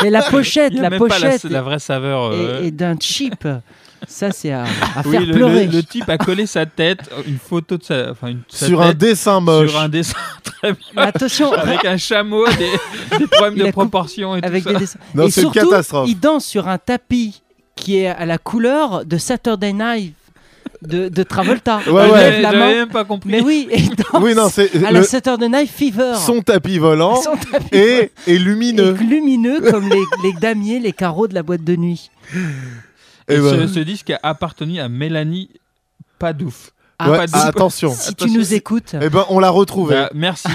[0.06, 2.32] Et la pochette, la même pas la, pochette la vraie saveur.
[2.32, 3.47] euh, est, est d'un cheap.
[4.07, 5.65] Ça, c'est à, à oui, faire le, pleurer.
[5.65, 8.81] le- le type a collé sa tête, une photo de sa, enfin une, sa Sur
[8.81, 9.69] un dessin moche.
[9.71, 10.77] Sur un dessin très moche.
[10.95, 14.75] Mais attention, avec un chameau, des, des problèmes Il de proportion et avec tout des
[14.75, 14.79] ça.
[14.79, 14.99] dessins.
[15.15, 16.10] Non, et c'est une catastrophe.
[16.10, 17.41] il danse sur un tapis
[17.75, 20.13] qui est à la couleur de Saturday Night
[20.81, 21.77] de, de Travolta.
[21.77, 22.29] Ouais, il ouais.
[22.31, 22.75] lève la J'avais main.
[22.75, 23.29] même pas compris.
[23.31, 26.13] Mais oui, et il danse Oui, non, c'est à le- la Saturday Night Fever.
[26.23, 27.67] son tapis volant Son tapis
[28.27, 28.93] et, lumineux.
[28.93, 32.10] lumineux comme les, les damiers, les carreaux de la boîte de nuit.
[33.27, 33.67] Et ce, ben.
[33.67, 35.49] ce disque a appartenu à Mélanie
[36.19, 36.71] Padouf.
[36.99, 37.35] Ah, Ouais, Padouf.
[37.43, 37.91] ah, attention.
[37.93, 39.95] Si tu nous écoutes, Eh ben, on l'a retrouvé.
[39.95, 40.47] Bah, merci.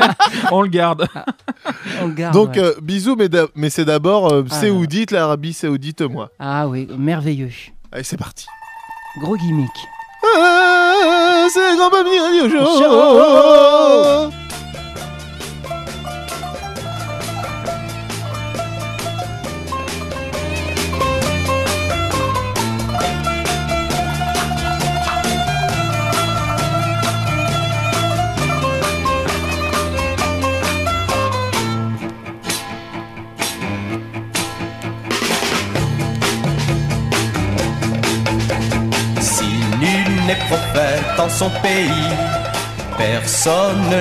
[0.52, 1.08] On le garde.
[2.02, 2.34] on le garde.
[2.34, 2.58] Donc, ouais.
[2.62, 3.16] euh, bisous,
[3.54, 6.30] mais, c'est d'abord euh, Ah, Saoudite, l'Arabie Saoudite, moi.
[6.38, 7.50] Ah oui, merveilleux.
[7.92, 8.46] Allez, c'est parti.
[9.22, 9.70] Gros gimmick.
[10.36, 11.90] Ah, c'est Grand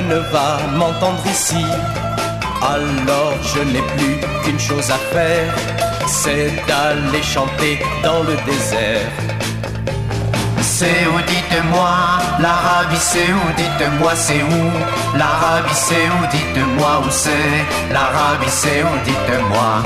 [0.08, 1.66] ne va m'entendre ici.
[2.62, 5.54] Alors je n'ai plus qu'une chose à faire,
[6.08, 9.12] c'est d'aller chanter dans le désert.
[10.62, 11.90] C'est où, dites-moi,
[12.40, 18.94] l'Arabie c'est où, dites-moi c'est où, l'Arabie c'est où, dites-moi où c'est, l'Arabie c'est où,
[19.06, 19.84] dites-moi?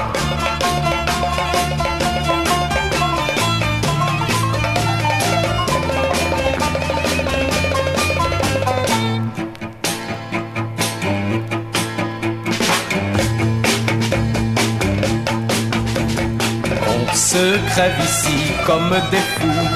[17.39, 19.67] Se crève ici comme des fous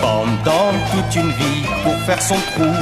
[0.00, 2.72] pendant toute une vie pour faire son trou.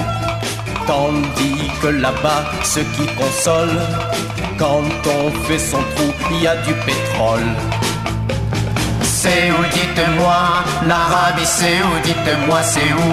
[0.86, 3.76] Tandis que là-bas, ce qui console,
[4.58, 7.50] quand on fait son trou, il y a du pétrole.
[9.02, 10.42] C'est où, dites-moi,
[10.86, 13.12] l'Arabie c'est où, dites-moi c'est où,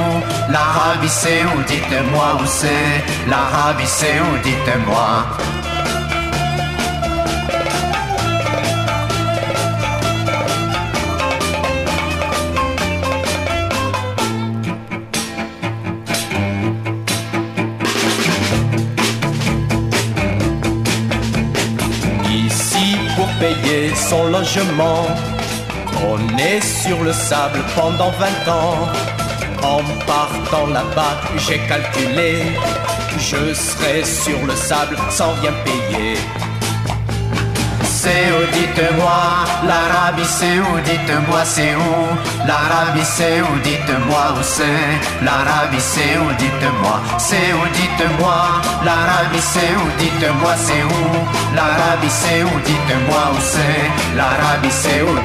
[0.53, 2.93] l'Arabie c'est où, dites-moi où c'est,
[3.32, 5.53] l'Arabie c'est où, dites-moi?
[23.24, 25.06] Pour payer son logement,
[26.10, 28.90] on est sur le sable pendant 20 ans.
[29.64, 32.44] En partant là-bas, j'ai calculé,
[33.18, 36.18] je serai sur le sable sans rien payer.
[38.04, 39.20] C'est où dites-moi
[39.66, 41.94] L'Arabie c'est où dites-moi c'est où
[42.46, 45.80] L'Arabie c'est où dites-moi où c'est L'Arabie
[46.39, 48.38] dites-moi c'est où dites-moi
[48.84, 51.02] L'Arabie c'est où dites-moi c'est où
[51.56, 53.86] L'Arabie c'est où dites-moi où c'est
[54.18, 54.76] L'Arabie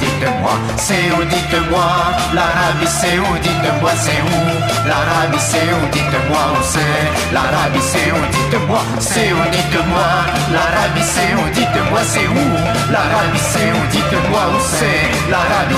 [0.03, 1.89] dites-moi c'est où dites-moi
[2.37, 4.39] L'Arabie c'est où dites-moi c'est où
[4.89, 7.87] L'Arabie c'est où dites-moi où c'est L'Arabie
[8.33, 10.09] dites-moi c'est où dites-moi
[10.53, 13.39] L'Arabie c'est où dites-moi c'est où L'Arabie
[13.91, 15.31] dites-moi où c'est?
[15.31, 15.77] L'Arabie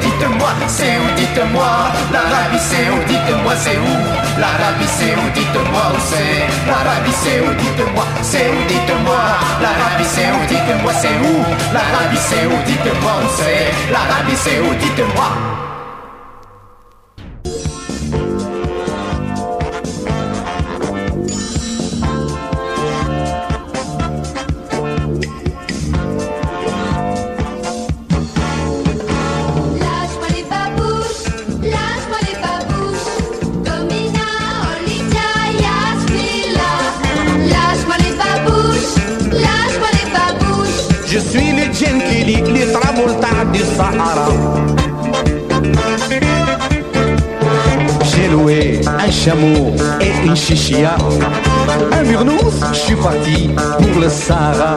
[0.00, 1.08] dites-moi c'est où?
[1.16, 1.70] Dites-moi.
[2.12, 2.58] L'Arabie
[3.08, 3.94] dites-moi c'est où?
[4.40, 6.46] L'Arabie c'est où dites-moi où c'est?
[6.68, 7.10] L'Arabie
[7.60, 8.60] dites-moi c'est où?
[8.68, 9.22] Dites-moi.
[9.62, 10.04] L'Arabie
[10.48, 11.34] dites-moi c'est où?
[11.74, 12.18] L'Arabie
[12.66, 13.92] dites-moi où c'est?
[13.92, 15.71] L'Arabie où
[48.04, 50.96] J'ai loué un chameau et une chichia.
[51.92, 54.76] Un burnous, je suis parti pour le Sahara.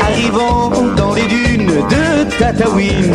[0.00, 3.14] Arrivant dans les dunes de Tataouine,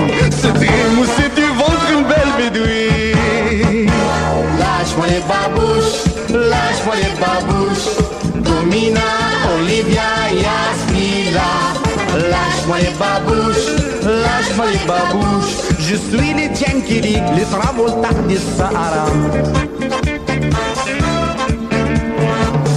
[12.75, 13.67] Lâche-moi les babouches,
[14.03, 15.55] lâche-moi les babouches.
[15.79, 19.05] Je suis le Genkili, le Travolta du Sahara.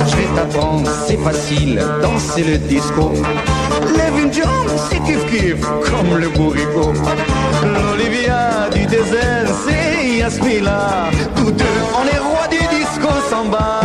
[0.07, 3.13] Je vais t'apprendre, c'est facile, danser le disco.
[3.97, 6.93] Lève une jambe, c'est kiff kiff, comme le bourrico.
[7.65, 11.11] L'Olivia du désert, c'est Yasmila.
[11.35, 11.65] Tous deux,
[11.97, 13.81] on est rois du disco samba.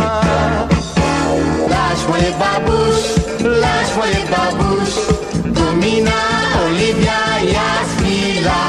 [1.68, 5.13] Lâche-moi les babouches, lâche-moi les babouches.
[7.52, 8.60] Yasmila.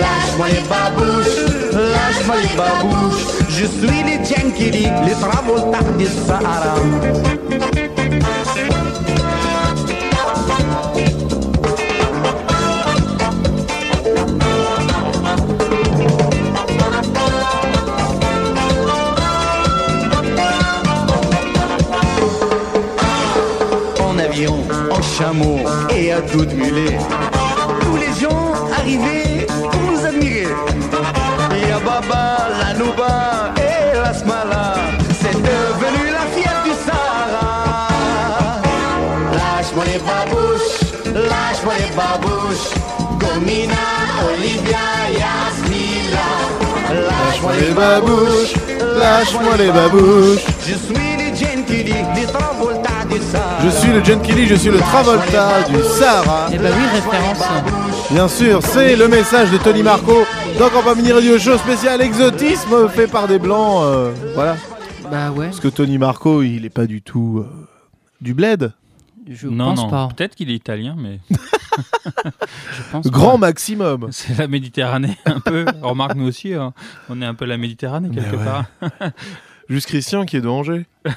[0.00, 1.38] Lâche-moi les babouches,
[1.72, 3.24] lâche-moi les babouches.
[3.48, 6.74] Je suis le Genkili, le Travolta du Sahara.
[24.00, 24.56] En avion,
[24.90, 25.58] en chameau
[25.90, 26.98] et à de mulet.
[32.04, 32.10] Et
[32.60, 34.74] la Nouba et la Smala,
[35.20, 37.88] c'est devenu la fière du Sahara.
[39.32, 40.80] Lâche-moi les babouches,
[41.14, 42.68] lâche-moi les babouches.
[43.18, 43.86] Domina,
[44.34, 46.28] Olivia, Yasmila.
[47.08, 48.54] Lâche-moi les babouches,
[48.98, 50.44] lâche-moi les babouches.
[50.66, 53.62] Je suis le Genkili, le Travolta du Sahara.
[53.64, 56.48] Je suis le Genkili, je suis le Travolta du Sahara.
[56.52, 57.48] Eh ben oui, référence.
[58.10, 60.26] Bien sûr, c'est le message de Tony Marco
[60.58, 63.82] dans Campamini Mini Radio Show spécial exotisme fait par des blancs.
[63.82, 64.56] euh, voilà.
[65.10, 65.46] Bah ouais.
[65.46, 67.66] Parce que Tony Marco, il est pas du tout euh,
[68.20, 68.72] du bled.
[69.28, 69.90] Je non, pense non.
[69.90, 70.08] pas.
[70.14, 71.18] Peut-être qu'il est italien, mais.
[71.30, 73.48] Je pense Grand pas.
[73.48, 74.08] maximum.
[74.12, 75.64] C'est la Méditerranée, un peu.
[75.82, 76.72] Remarque, nous aussi, hein.
[77.08, 78.44] on est un peu la Méditerranée, quelque ouais.
[78.44, 78.66] part.
[79.68, 80.86] Juste Christian qui est de Angers.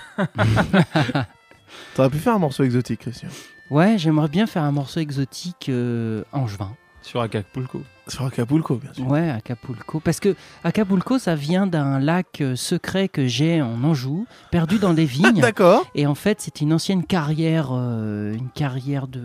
[1.95, 3.29] T'aurais pu faire un morceau exotique, Christian.
[3.69, 6.71] Ouais, j'aimerais bien faire un morceau exotique euh, angevin.
[7.07, 7.83] Sur Acapulco.
[8.09, 9.07] Sur Acapulco, bien sûr.
[9.07, 10.01] Ouais, Acapulco.
[10.01, 14.93] Parce que Acapulco, ça vient d'un lac euh, secret que j'ai en Anjou, perdu dans
[14.93, 15.39] des vignes.
[15.39, 15.89] D'accord.
[15.95, 19.21] Et en fait, c'est une ancienne carrière, euh, une carrière de.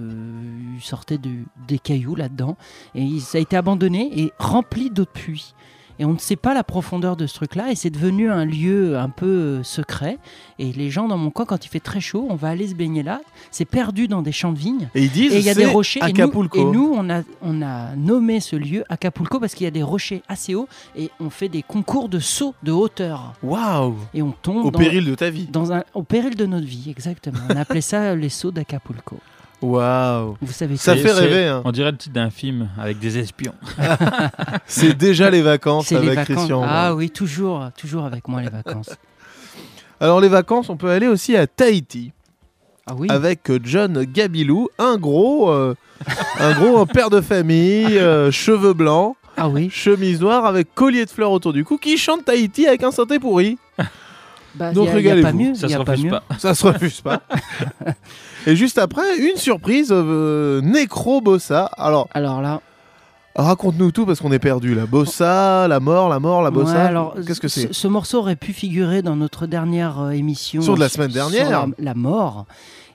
[0.76, 1.30] Il sortait de,
[1.66, 2.56] des cailloux là-dedans.
[2.94, 5.52] Et ça a été abandonné et rempli d'eau de pluie.
[6.02, 7.70] Et on ne sait pas la profondeur de ce truc-là.
[7.70, 10.18] Et c'est devenu un lieu un peu euh, secret.
[10.58, 12.74] Et les gens dans mon coin, quand il fait très chaud, on va aller se
[12.74, 13.20] baigner là.
[13.52, 14.88] C'est perdu dans des champs de vignes.
[14.96, 16.00] Et ils disent Et il y a des rochers.
[16.00, 16.58] Et nous- Acapulco.
[16.58, 19.84] Et nous, on, a, on a nommé ce lieu Acapulco parce qu'il y a des
[19.84, 20.66] rochers assez hauts.
[20.96, 23.34] Et on fait des concours de saut de hauteur.
[23.44, 24.66] Waouh Et on tombe.
[24.66, 25.46] Au dans- péril de ta vie.
[25.52, 27.38] dans un, au péril de notre vie, exactement.
[27.48, 29.18] On appelait ça les sauts d'Acapulco.
[29.62, 31.46] Waouh Vous savez Ça fait rêver.
[31.46, 31.62] hein.
[31.64, 33.54] On dirait le titre d'un film avec des espions.
[34.66, 36.36] C'est déjà les vacances les avec vacances.
[36.36, 36.62] Christian.
[36.66, 38.90] Ah oui, toujours, toujours avec moi les vacances.
[40.00, 42.12] Alors les vacances, on peut aller aussi à Tahiti.
[42.88, 43.06] Ah oui.
[43.08, 45.76] Avec euh, John Gabilou, un gros, euh,
[46.40, 49.70] un gros un père de famille, euh, cheveux blancs, ah oui.
[49.70, 53.20] chemise noire avec collier de fleurs autour du cou, qui chante Tahiti avec un synthé
[53.20, 53.56] pourri.
[54.56, 55.26] Bah, Donc y a- y a régalez-vous.
[55.28, 56.22] pas mieux, Ça y a se refuse pas.
[56.38, 57.22] Ça se refuse pas.
[58.46, 61.66] Et juste après, une surprise, euh, Necro Bossa.
[61.76, 62.60] Alors, alors là,
[63.36, 64.74] raconte-nous tout parce qu'on est perdu.
[64.74, 66.72] La Bossa, la mort, la mort, la Bossa.
[66.74, 70.10] Ouais, alors, Qu'est-ce que c'est ce, ce morceau aurait pu figurer dans notre dernière euh,
[70.10, 70.60] émission.
[70.62, 71.48] Sur de la semaine dernière.
[71.50, 72.46] la, la mort.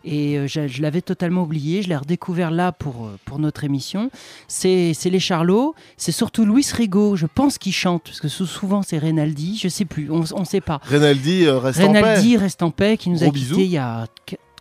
[0.09, 1.81] Et euh, je, je l'avais totalement oublié.
[1.81, 4.09] Je l'ai redécouvert là pour, euh, pour notre émission.
[4.47, 5.75] C'est c'est les Charlots.
[5.97, 8.03] C'est surtout Luis Rigaud, je pense, qui chante.
[8.05, 9.57] Parce que sou- souvent, c'est Renaldi.
[9.61, 10.09] Je sais plus.
[10.11, 10.79] On ne sait pas.
[10.89, 12.37] Renaldi euh, reste en Renaldi paix.
[12.37, 14.05] reste en paix, qui nous Gros a quittés il y a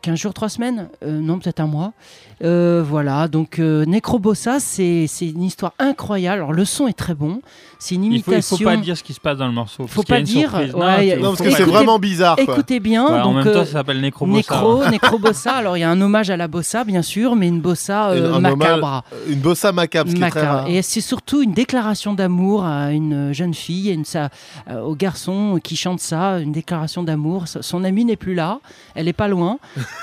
[0.06, 1.92] 15 jours, 3 semaines Euh, Non, peut-être un mois.
[2.44, 6.42] Euh, voilà, donc euh, Necrobossa, c'est c'est une histoire incroyable.
[6.42, 7.40] Alors, le son est très bon.
[7.78, 8.56] C'est une Il faut, imitation.
[8.56, 9.86] il faut pas dire ce qui se passe dans le morceau.
[9.86, 10.50] Faut parce pas dire.
[10.50, 10.74] surprise.
[10.74, 13.06] ouais, tu- il faut- faut- écoutez- Écoutez bien.
[13.06, 14.54] Ouais, en donc, même temps, ça s'appelle Necrobossa.
[14.58, 14.90] Hein.
[14.92, 15.52] Necrobossa.
[15.52, 18.32] Alors, il y a un hommage à la bossa, bien sûr, mais une bossa euh,
[18.32, 19.04] Un hommage- macabre.
[19.28, 20.58] Une Bossa macabre, ce qui est très Macabre.
[20.60, 20.68] rare.
[20.68, 24.28] Et c'est surtout une déclaration d'amour à une jeune fille, et une, ça,
[24.70, 27.44] euh, au garçon qui chante ça, une déclaration d'amour.
[27.48, 28.60] Son amie n'est plus là,
[28.94, 29.58] elle est pas loin,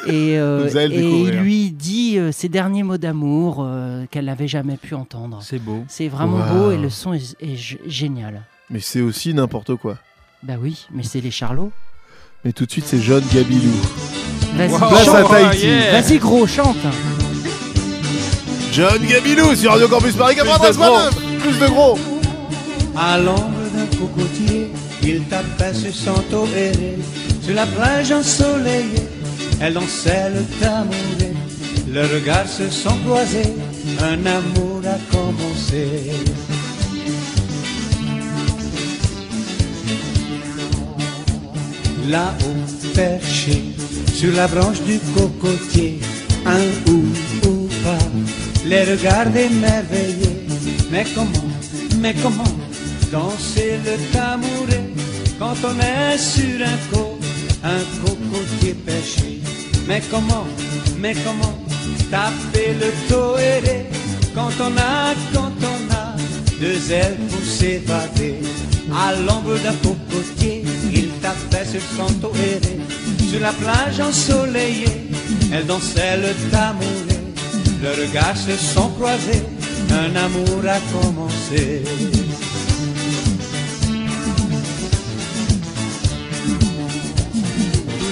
[0.08, 4.78] et, euh, et il lui dit euh, ses derniers mots d'amour euh, qu'elle n'avait jamais
[4.78, 5.40] pu entendre.
[5.42, 5.84] C'est beau.
[5.88, 6.54] C'est vraiment Wow.
[6.54, 7.36] beau et le son est,
[7.88, 8.44] génial.
[8.70, 9.98] Mais c'est aussi n'importe quoi.
[10.42, 11.72] Bah oui, mais c'est les Charlots.
[12.44, 13.72] Mais tout de suite, c'est John Gabilou.
[14.56, 15.30] Vas-y.
[15.30, 15.68] Tahiti.
[15.92, 16.76] Vas-y gros, chante.
[18.74, 21.14] John Gabilou sur Radio Campus Paris 93.9.
[21.40, 21.98] Plus de gros.
[22.96, 24.72] À l'ombre d'un cocotier,
[25.04, 26.98] il tapait sur son taux aéré.
[27.42, 29.08] Sur la plage ensoleillée,
[29.62, 31.34] elle dansait le tambouré.
[31.92, 33.54] Leurs regards se sont croisés,
[34.00, 35.88] un amour a commencé.
[42.10, 43.64] Là-haut, perché,
[44.14, 46.00] sur la branche du cocotier,
[46.46, 47.04] un ou
[47.48, 48.06] ou pas,
[48.66, 50.48] les regards émerveillés.
[50.92, 51.50] Mais comment,
[52.00, 52.44] mais comment
[53.12, 54.82] danser le tambouré
[55.40, 57.20] quand on est sur un co,
[57.64, 59.40] un cocotier perché
[59.88, 60.46] Mais comment,
[61.00, 61.58] mais comment
[62.10, 63.86] taper le toéré
[64.36, 66.16] quand on a, quand on a
[66.60, 68.36] deux ailes pour s'évader?
[68.92, 72.80] À l'ombre d'un cocotier, il tapait sur son toéré.
[73.30, 75.10] Sur la plage ensoleillée,
[75.52, 77.20] elle dansait le tambouré,
[77.82, 79.44] leurs regards se sont croisés,
[79.90, 81.84] un amour a commencé.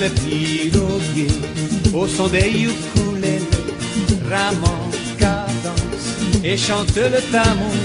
[0.02, 3.40] Le au son des ukulélés
[4.30, 4.90] rament
[5.20, 6.08] cadence
[6.44, 7.76] et chante le tamour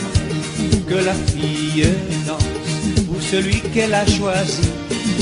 [0.88, 1.86] que la fille
[2.26, 3.04] danse.
[3.06, 4.62] Pour celui qu'elle a choisi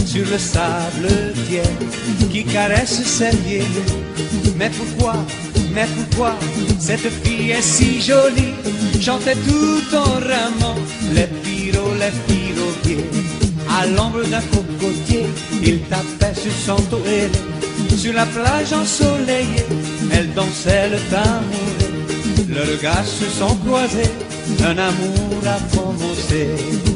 [0.06, 1.08] sur le sable
[1.48, 3.62] tiède qui caresse ses pieds
[4.56, 5.16] mais pourquoi
[5.74, 6.34] mais pourquoi
[6.78, 8.54] cette fille est si jolie?
[9.00, 10.78] Chantait tout en ramant
[11.12, 13.23] les pyros les piroguiers
[13.74, 15.26] à l'ombre d'un cocotier,
[15.62, 17.30] il tapait sur son tourelle.
[17.96, 19.66] Sur la plage ensoleillée,
[20.12, 21.94] elle dansait le tambouré.
[22.48, 24.12] Leurs regards se sont croisés,
[24.62, 26.93] un amour a commencé.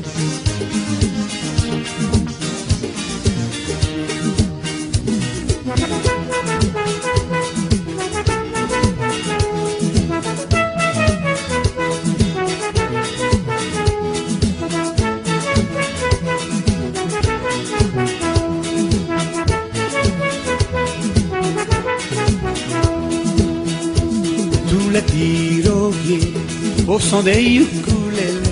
[27.08, 28.42] Son des ukulélés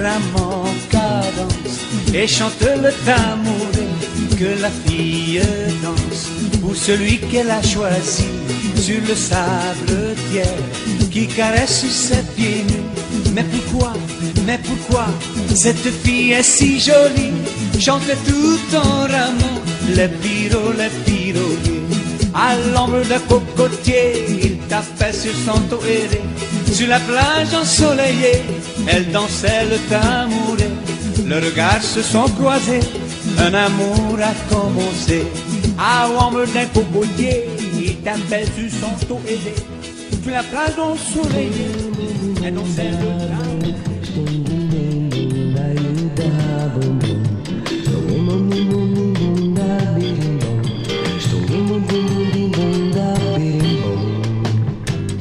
[0.00, 1.78] ramant cadence
[2.14, 3.86] et chantent le tambouré
[4.38, 5.42] que la fille
[5.82, 6.28] danse.
[6.60, 8.28] Pour celui qu'elle a choisi
[8.76, 13.32] sur le sable tiède qui caresse ses pieds nus.
[13.34, 13.92] Mais pourquoi
[14.46, 15.06] mais pourquoi
[15.54, 17.34] cette fille est si jolie?
[17.80, 19.60] Chante tout en ramant
[19.96, 21.80] les pyros les piroguiers
[22.34, 26.22] à l'ombre d'un cocotier, tapait sur son toéré.
[26.72, 28.42] Sur la plage ensoleillée,
[28.86, 30.68] elle dansait le tamouré.
[31.26, 32.80] Leurs regards se sont croisés,
[33.38, 35.26] un amour a commencé.
[35.78, 37.44] À l'ombre d'un cocotier,
[37.78, 39.54] il tapait sur son toéré.
[40.22, 41.72] Sur la plage ensoleillée,
[42.44, 43.49] elle dansait le tamouré.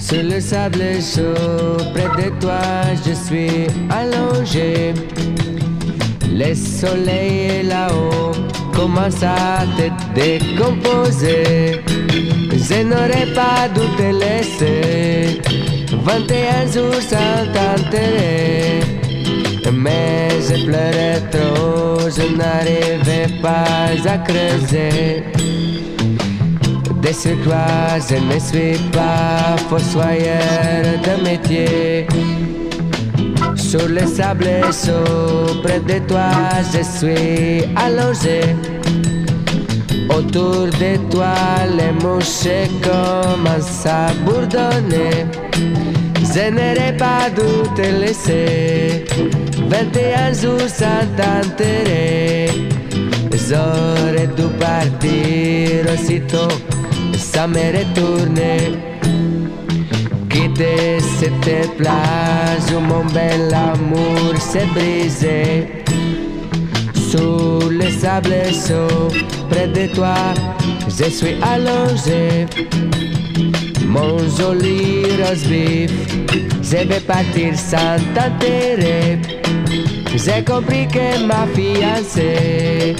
[0.09, 2.59] Sur le sable chaud, près de toi,
[3.05, 4.95] je suis allongé.
[6.33, 8.31] Le soleil est là-haut,
[8.73, 11.83] commence à te décomposer.
[12.51, 15.41] Je n'aurais pas dû te laisser
[15.91, 18.79] 21 jours sans t'enterrer.
[19.71, 25.38] Mais je pleurais trop, je n'arrivais pas à creuser.
[27.09, 27.51] Des circuits,
[28.07, 32.05] je ne suis pas fossoyeur de métier.
[33.55, 36.29] Sur le sable chaud, près de toi,
[36.71, 38.41] je suis allongé.
[40.15, 41.33] Autour de toi,
[41.77, 42.47] les mouches
[42.83, 45.25] commencent à bourdonner.
[46.31, 49.05] Je n'aurais pas dû te laisser
[49.67, 52.69] 21 jours sans t'enterrer.
[53.49, 56.53] J'aurais dû partir aussitôt,
[57.47, 58.77] retourner.
[60.29, 65.83] Quitter cette plage où mon bel amour s'est brisé.
[66.93, 69.07] Sous le sable chaud,
[69.49, 70.15] près de toi,
[70.87, 72.45] je suis allongé.
[73.87, 75.91] Mon joli rose vif,
[76.61, 79.19] je vais partir sans t'enterrer.
[80.13, 82.95] J'ai compris que ma fiancée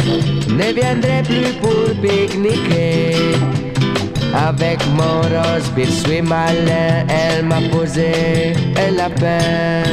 [0.47, 3.68] ne viendrait plus pour pique-niquer.
[4.33, 9.83] Avec mon rose je suis malin, elle m'a posé un lapin.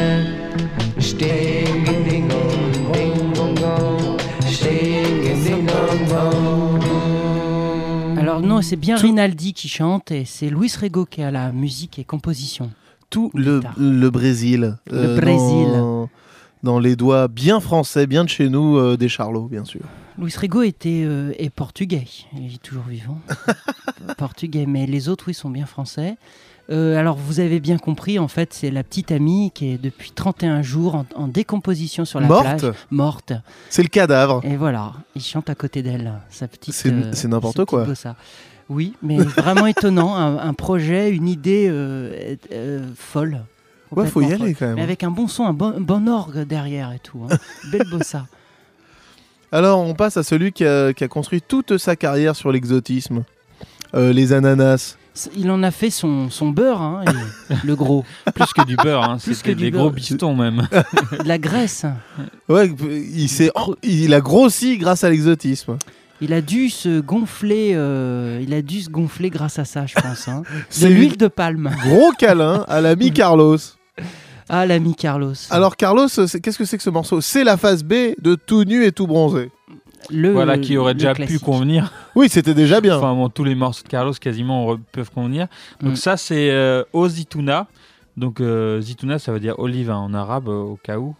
[0.98, 4.18] Sting, ding, dong, ding, dong, dong.
[4.46, 6.82] Sting, ding, dong, dong.
[8.18, 11.98] Alors non, c'est bien Rinaldi qui chante et c'est Luis Rego qui a la musique
[11.98, 12.70] et composition.
[13.08, 14.76] Tout le, le Brésil.
[14.90, 15.68] Le euh, Brésil.
[15.72, 16.08] Dans,
[16.62, 19.82] dans les doigts bien français, bien de chez nous, euh, des Charlots, bien sûr.
[20.18, 23.20] Luis Rego était euh, est portugais, il est toujours vivant.
[24.16, 26.16] portugais, mais les autres, oui, sont bien français.
[26.70, 30.10] Euh, alors, vous avez bien compris, en fait, c'est la petite amie qui est depuis
[30.10, 32.72] 31 jours en, en décomposition sur la Morte plage.
[32.90, 33.32] Morte.
[33.68, 34.40] C'est le cadavre.
[34.44, 36.74] Et voilà, il chante à côté d'elle, sa petite.
[36.74, 37.84] C'est- euh, c'est n'importe quoi.
[37.84, 38.16] bossa.
[38.68, 41.70] Oui, mais vraiment étonnant, un, un projet, une idée
[42.96, 43.42] folle.
[43.92, 44.74] Ouais, faut y aller, quand même.
[44.76, 47.20] Mais avec un bon son, un bon, un bon orgue derrière et tout.
[47.30, 47.36] hein.
[47.70, 48.26] Belle bossa.
[49.56, 53.24] Alors, on passe à celui qui a, qui a construit toute sa carrière sur l'exotisme.
[53.94, 54.96] Euh, les ananas.
[55.34, 57.02] Il en a fait son, son beurre, hein,
[57.50, 58.04] et- le gros.
[58.34, 59.84] Plus que du beurre, hein, Plus que des beurre.
[59.84, 60.68] gros pistons même.
[61.22, 61.86] De la graisse.
[62.50, 62.70] Ouais,
[63.14, 63.50] il, s'est-
[63.82, 65.78] il a grossi grâce à l'exotisme.
[66.20, 69.94] Il a dû se gonfler, euh, il a dû se gonfler grâce à ça, je
[69.94, 70.28] pense.
[70.28, 70.42] hein.
[70.52, 71.70] De C'est l'huile de palme.
[71.86, 73.56] Gros câlin à l'ami Carlos.
[74.48, 75.34] Ah, l'ami Carlos.
[75.50, 77.20] Alors, Carlos, qu'est-ce que c'est que ce morceau?
[77.20, 79.50] C'est la phase B de tout nu et tout bronzé.
[80.08, 81.92] Le, voilà, qui aurait déjà pu convenir.
[82.14, 82.96] Oui, c'était déjà bien.
[82.96, 85.48] Enfin, bon, tous les morceaux de Carlos quasiment peuvent convenir.
[85.80, 85.96] Donc Mm.
[85.96, 87.66] ça, c'est euh, Ozituna.
[88.16, 91.14] Donc euh, Zitouna, ça veut dire olive hein, en arabe, euh, au cas où.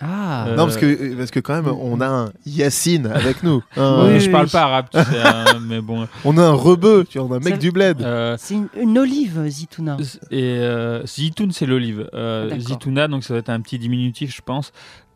[0.00, 0.46] Ah.
[0.48, 3.62] Euh, Non, parce que, parce que quand même, on a un Yacine avec nous.
[3.76, 6.08] Un- je parle pas arabe, tu sais, hein, mais bon.
[6.24, 8.00] On a un rebeu, tu vois, on a un mec Ça- du bled.
[8.02, 9.96] Euh, C'est une, une olive, Zitouna.
[10.30, 12.08] Et euh, Zitoun, c'est l'olive.
[12.14, 12.64] Euh, D'accord.
[12.66, 14.72] Zitouna, donc ça va être un petit diminutif, je pense.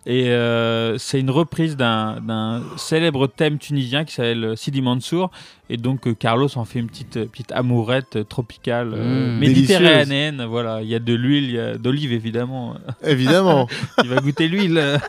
[0.06, 5.30] Et euh, c'est une reprise d'un d'un célèbre thème tunisien qui s'appelle Sidi Mansour.
[5.70, 9.38] Et donc euh, Carlos en fait une petite, euh, petite amourette euh, tropicale, euh, Mmh.
[9.38, 10.44] méditerranéenne.
[10.44, 12.74] Voilà, il y a de l'huile, il y a d'olive évidemment.
[13.06, 13.66] Évidemment.
[14.04, 15.00] il va goûter l'huile.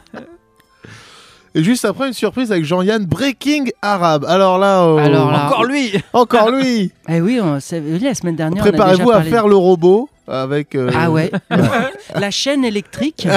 [1.57, 4.25] Et juste après, une surprise avec Jean-Yann Breaking Arabe.
[4.27, 7.59] Alors là, euh, Alors là- Encore lui Encore lui Eh oui, on, la
[8.13, 8.63] semaine dernière.
[8.63, 10.75] on a Préparez-vous à faire le robot avec.
[10.75, 11.31] euh, Ah ouais.
[12.13, 13.27] la chaîne électrique.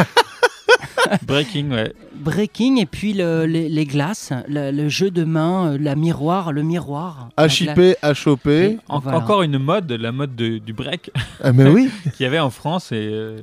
[1.26, 1.92] Breaking, ouais.
[2.14, 6.52] Breaking et puis le- les, les glaces, le, le jeu de main, euh, la miroir,
[6.52, 7.28] le miroir.
[7.36, 8.78] À La chipper, à choper.
[8.88, 9.18] En- Voilà.
[9.18, 11.10] Encore une mode, la mode de- du break.
[11.42, 11.90] Ah, mais oui.
[12.16, 12.92] Qu'il y avait en France.
[12.92, 13.40] Et euh,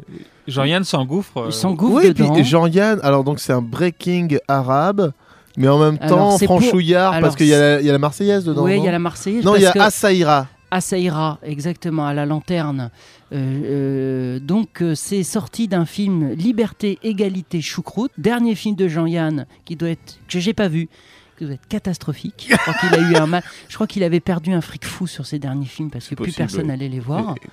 [0.48, 1.38] Jean-Yann s'engouffre.
[1.38, 2.34] euh, Il s'engouffre Oui, dedans.
[2.34, 5.12] puis Jean-Yann, alors donc c'est un breaking arabe,
[5.58, 8.00] mais en même temps pour- franchouillard parce qu'il y, a la- il y a la
[8.00, 8.64] Marseillaise dedans.
[8.64, 9.44] Oui, il y a la Marseillaise.
[9.46, 10.48] Non, il y a que- Assaïra.
[10.72, 12.90] Assaïra, exactement, à la lanterne.
[13.32, 19.46] Euh, euh, donc, euh, c'est sorti d'un film Liberté, Égalité, Choucroute, dernier film de Jean-Yann
[19.66, 20.90] qui doit être que j'ai pas vu,
[21.38, 22.48] qui doit être catastrophique.
[22.50, 23.44] Je crois qu'il a eu un mal.
[23.70, 26.32] Je crois qu'il avait perdu un fric fou sur ses derniers films parce que plus
[26.38, 27.36] personne n'allait les voir.
[27.36, 27.48] Et-.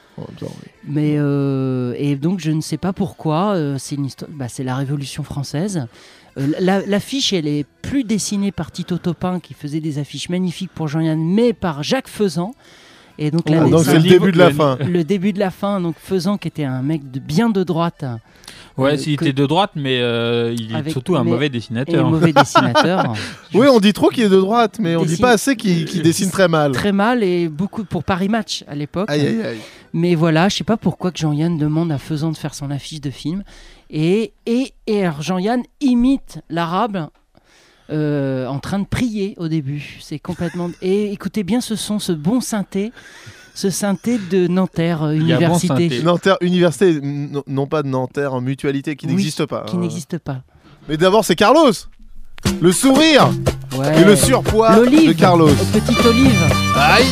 [0.84, 1.12] Mais
[1.98, 3.56] et donc je ne sais pas pourquoi.
[3.78, 4.30] c'est une histoire.
[4.32, 5.86] bah, c'est la Révolution française.
[6.38, 10.70] Euh, la- L'affiche, elle est plus dessinée par Tito Topin qui faisait des affiches magnifiques
[10.74, 12.54] pour Jean-Yann, mais par Jacques Faisan.
[13.24, 14.76] Et donc, la Ah, donc c'est le début de la fin.
[14.84, 15.80] Le début de la fin.
[15.80, 18.04] Donc Faisan qui était un mec de bien de droite.
[18.78, 21.50] Ouais, Euh, s'il que- était de droite, mais euh, il est Avec- surtout un mauvais
[21.50, 22.10] dessinateur.
[22.10, 23.12] mauvais dessinateur.
[23.54, 25.84] Oui, on dit trop qu'il est de droite, mais on dit Dessine- pas assez qu'il
[25.84, 26.72] qu'il dessine très mal.
[26.72, 29.10] Très mal et beaucoup pour Paris Match à l'époque.
[29.10, 29.58] Aïe, aïe, aïe.
[29.92, 33.02] Mais voilà, je sais pas pourquoi que Jean-Yann demande à Faisan de faire son affiche
[33.02, 33.44] de film.
[33.90, 37.08] Et, et, et alors Jean-Yann imite l'arabe
[37.92, 39.98] euh, en train de prier au début.
[40.00, 40.70] C'est complètement.
[40.80, 42.92] Et écoutez bien ce son, ce bon synthé,
[43.54, 46.02] ce synthé de Nanterre euh, bon Université.
[46.02, 49.64] Nanterre Université, non pas de Nanterre en mutualité qui Oui, n'existe pas.
[49.66, 49.80] Qui hein.
[49.80, 50.42] n'existe pas.
[50.88, 51.72] Mais d'abord, c'est Carlos
[52.60, 53.30] Le sourire
[53.78, 54.02] Ouais.
[54.02, 55.48] Et le surpoids de Carlos.
[55.72, 56.52] Petite olive.
[56.76, 57.06] Aïe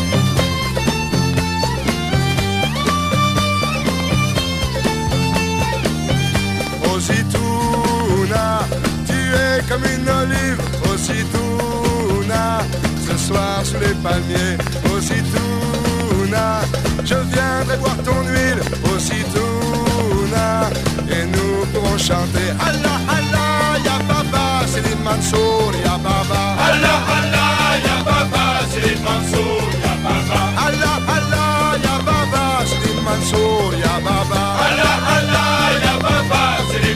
[13.64, 14.56] sous les palmiers,
[14.94, 16.60] Ositouna,
[17.04, 18.60] je viendrai boire ton huile,
[18.94, 20.70] Ositouna,
[21.10, 26.40] et nous pourrons chanter Allah, Allah, ya baba, les Mansour, ya baba.
[26.68, 27.52] Allah, Allah,
[27.86, 28.44] ya baba,
[28.82, 30.40] les Mansour, ya baba.
[30.66, 32.44] Allah, Allah, ya baba,
[32.82, 34.42] les Mansour, ya baba.
[34.66, 35.40] Allah, Allah,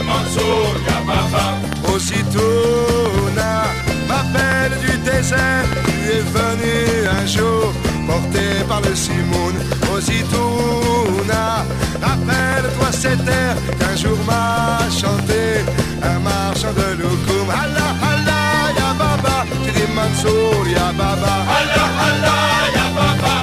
[0.03, 0.75] Mansour,
[4.07, 4.64] ma belle
[5.29, 7.73] tu es venue un jour,
[8.05, 9.55] porté par le Simoun.
[9.95, 11.65] Ositouna,
[12.01, 15.63] rappelle-toi cette air qu'un jour m'a chanté
[16.03, 17.49] un marchand de loukoum.
[17.49, 21.33] Allah, Allah, ya baba, c'est des Mansour, ya baba.
[21.59, 22.41] Allah, Allah,
[22.77, 23.33] ya baba,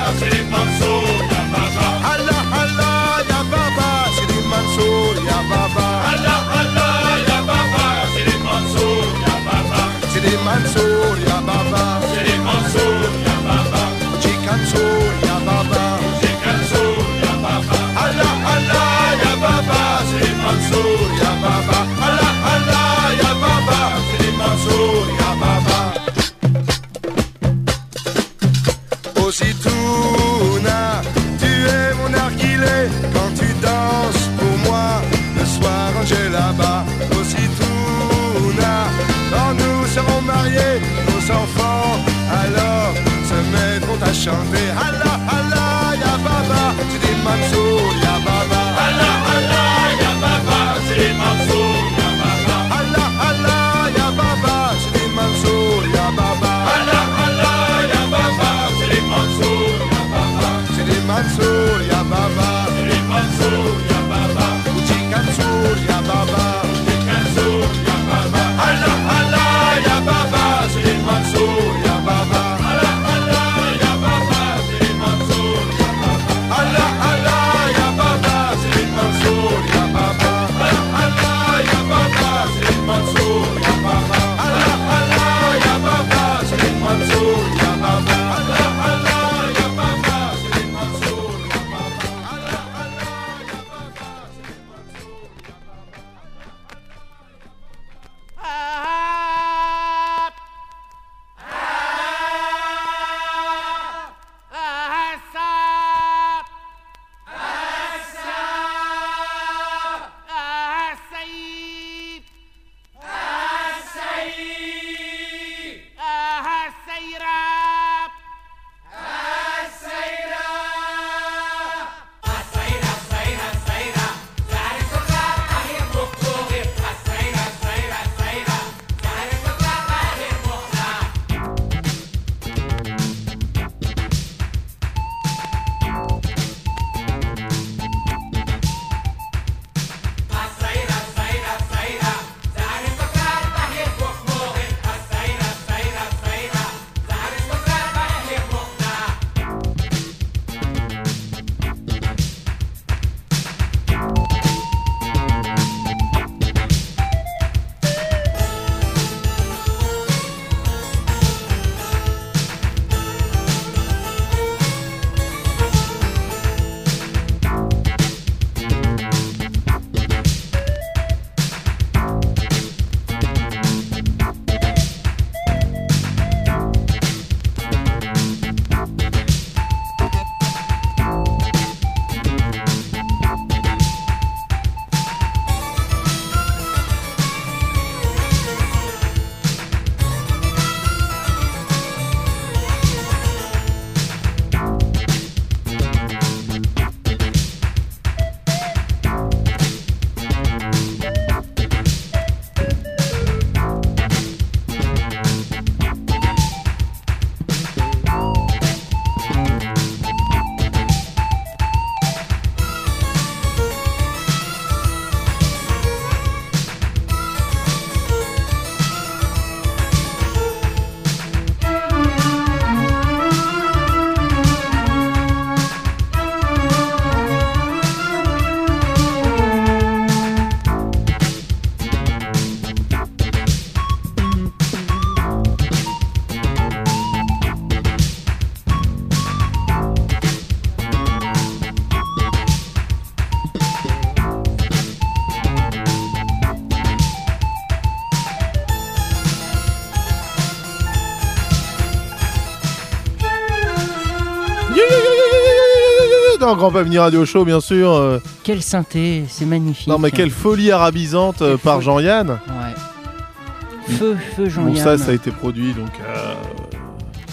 [256.57, 257.91] Grand Pamini Radio Show, bien sûr.
[257.93, 259.89] euh, Quelle synthé, c'est magnifique.
[259.89, 262.29] non, mais quelle folie arabisante euh, par Jean-Yann.
[262.31, 263.95] Ouais.
[263.97, 264.77] Feu, feu Bon, Jean-Yann.
[264.77, 265.91] ça, ça a été produit, donc.
[266.05, 266.35] euh,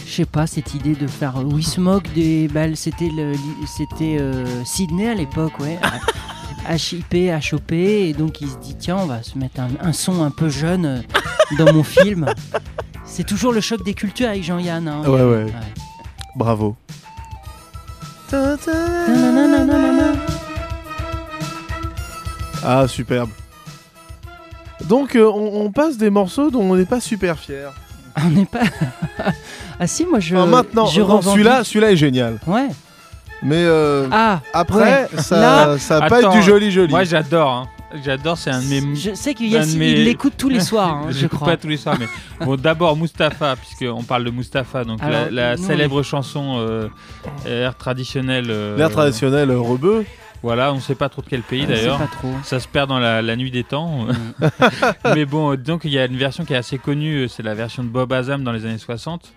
[0.06, 3.34] Je sais pas, cette idée de faire euh, Wismog des balles, c'était le,
[3.68, 5.78] c'était euh, Sydney à l'époque, ouais.
[6.70, 7.16] HIP,
[7.54, 10.30] HOP, et donc il se dit tiens, on va se mettre un, un son un
[10.30, 11.04] peu jeune
[11.58, 12.26] dans mon film.
[13.06, 14.88] C'est toujours le choc des cultures avec Jean-Yann.
[14.88, 15.02] hein.
[15.08, 15.46] Ouais, ouais.
[16.36, 16.76] Bravo.
[22.64, 23.30] Ah, superbe.
[24.88, 27.72] Donc, euh, on, on passe des morceaux dont on n'est pas super fier.
[28.24, 28.60] On n'est pas.
[29.80, 30.36] ah si, moi je.
[30.36, 32.40] Ah, maintenant, je non, celui-là, celui-là est génial.
[32.48, 32.68] Ouais.
[33.42, 35.22] Mais euh, Ah, après, ouais.
[35.22, 36.92] ça, Là- ça va pas être Attends, du joli joli.
[36.92, 37.50] Moi j'adore.
[37.50, 37.68] hein.
[38.04, 38.96] J'adore, c'est un de mes.
[38.96, 41.48] Je sais qu'il mes- il l'écoute tous les soirs, hein, je l'écoute crois.
[41.50, 42.08] pas tous les soirs, mais
[42.46, 46.58] bon, d'abord Mustapha, puisqu'on parle de Mustapha, donc Alors, la, la nous, on célèbre chanson
[46.60, 46.88] euh,
[47.48, 48.46] air traditionnel.
[48.50, 50.06] euh, L'air traditionnel euh, rebeu.
[50.44, 51.98] Voilà, on sait pas trop de quel pays On sait d'ailleurs.
[51.98, 52.32] pas trop.
[52.44, 54.06] Ça se perd dans la, la nuit des temps.
[55.16, 57.44] Mais bon, euh, donc il y a une version qui est assez connue, euh, c'est
[57.44, 59.34] la version de Bob Azam dans les années 60.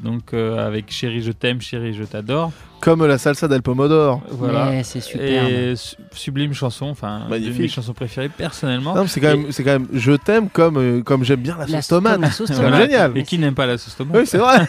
[0.00, 2.52] Donc euh, avec Chérie je t'aime, Chérie je t'adore.
[2.80, 4.20] Comme la salsa del pomodoro.
[4.30, 4.68] Voilà.
[4.68, 5.48] Ouais, c'est superbe.
[5.48, 7.60] Et su- sublime chanson, enfin une de Magnifique.
[7.62, 8.94] mes chansons préférées personnellement.
[8.94, 11.56] Non, mais c'est quand même, c'est quand même, je t'aime comme, euh, comme j'aime bien
[11.58, 12.20] la La- sauce tomate.
[12.20, 12.82] la sauce C'est tomate.
[12.82, 13.12] génial.
[13.16, 14.66] Et qui n'aime pas la sauce tomate Oui, c'est vrai.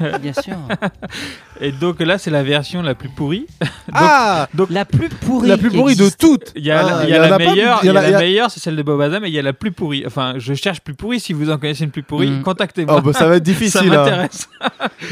[0.22, 0.56] Bien sûr.
[1.60, 3.46] Et donc là, c'est la version la plus pourrie.
[3.92, 5.48] Ah donc, La plus pourrie.
[5.48, 6.20] La plus qui pourrie de existe.
[6.20, 6.52] toutes.
[6.54, 7.80] Il y a, Ah, la- il il y a y en la a pas- meilleure,
[7.82, 8.82] il y en il y a a- il y la a- meilleure, c'est celle de
[8.82, 10.04] Bob Azam, et il y a la plus pourrie.
[10.06, 11.20] Enfin, je cherche plus pourrie.
[11.20, 12.42] Si vous en connaissez une plus pourrie, Mm.
[12.42, 12.96] contactez-moi.
[12.98, 13.70] Oh, bah, ça va être difficile.
[13.70, 13.86] Ça hein.
[14.04, 14.48] m'intéresse.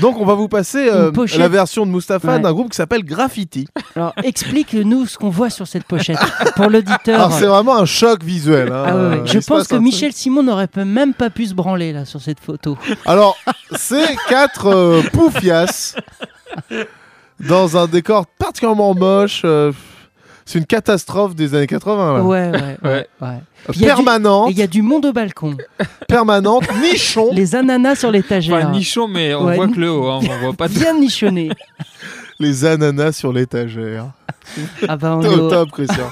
[0.03, 1.39] Donc, on va vous passer euh, Une pochette.
[1.39, 1.91] la version de
[2.25, 2.41] Ouais.
[2.41, 3.69] d'un groupe qui s'appelle Graffiti.
[3.95, 6.19] Alors explique-nous ce qu'on voit sur cette pochette
[6.57, 7.17] pour l'auditeur.
[7.21, 8.71] Alors, c'est vraiment un choc visuel.
[8.73, 8.85] hein.
[8.87, 9.23] Ah ouais, ouais.
[9.27, 9.77] Je pense que.
[9.77, 12.77] Michel Simon n'aurait même pas pu se branler là sur cette photo.
[13.05, 13.37] Alors,
[13.77, 15.95] c'est quatre euh, poufias
[17.41, 19.43] dans un décor particulièrement moche.
[19.45, 19.73] euh,
[20.47, 22.15] c'est une catastrophe des années 80.
[22.15, 22.23] là.
[22.23, 23.07] Ouais, ouais, ouais.
[23.21, 23.29] ouais.
[23.29, 23.39] Euh,
[23.73, 25.55] Puis il y a du- Permanente, Et il y a du monde au balcon.
[26.09, 27.31] permanente, nichon.
[27.35, 28.57] Les ananas sur l'étagère.
[28.57, 29.57] Enfin, nichon, mais on Ouais.
[29.57, 30.75] voit que le haut, hein, on voit pas tout.
[30.79, 31.51] Bien nichonné.
[32.39, 34.07] Les ananas sur l'étagère.
[34.89, 36.09] Ah bah on T'es est au top, Christian.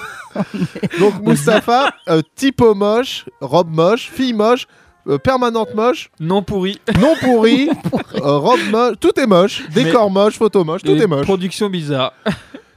[0.99, 4.67] Donc, Mustapha, euh, typo moche, robe moche, fille moche,
[5.07, 6.81] euh, permanente moche, Non pourri.
[7.01, 7.69] non pourri,
[8.17, 11.25] euh, robe moche, tout est moche, décor moche, photo moche, tout est moche.
[11.27, 12.13] Production bizarre.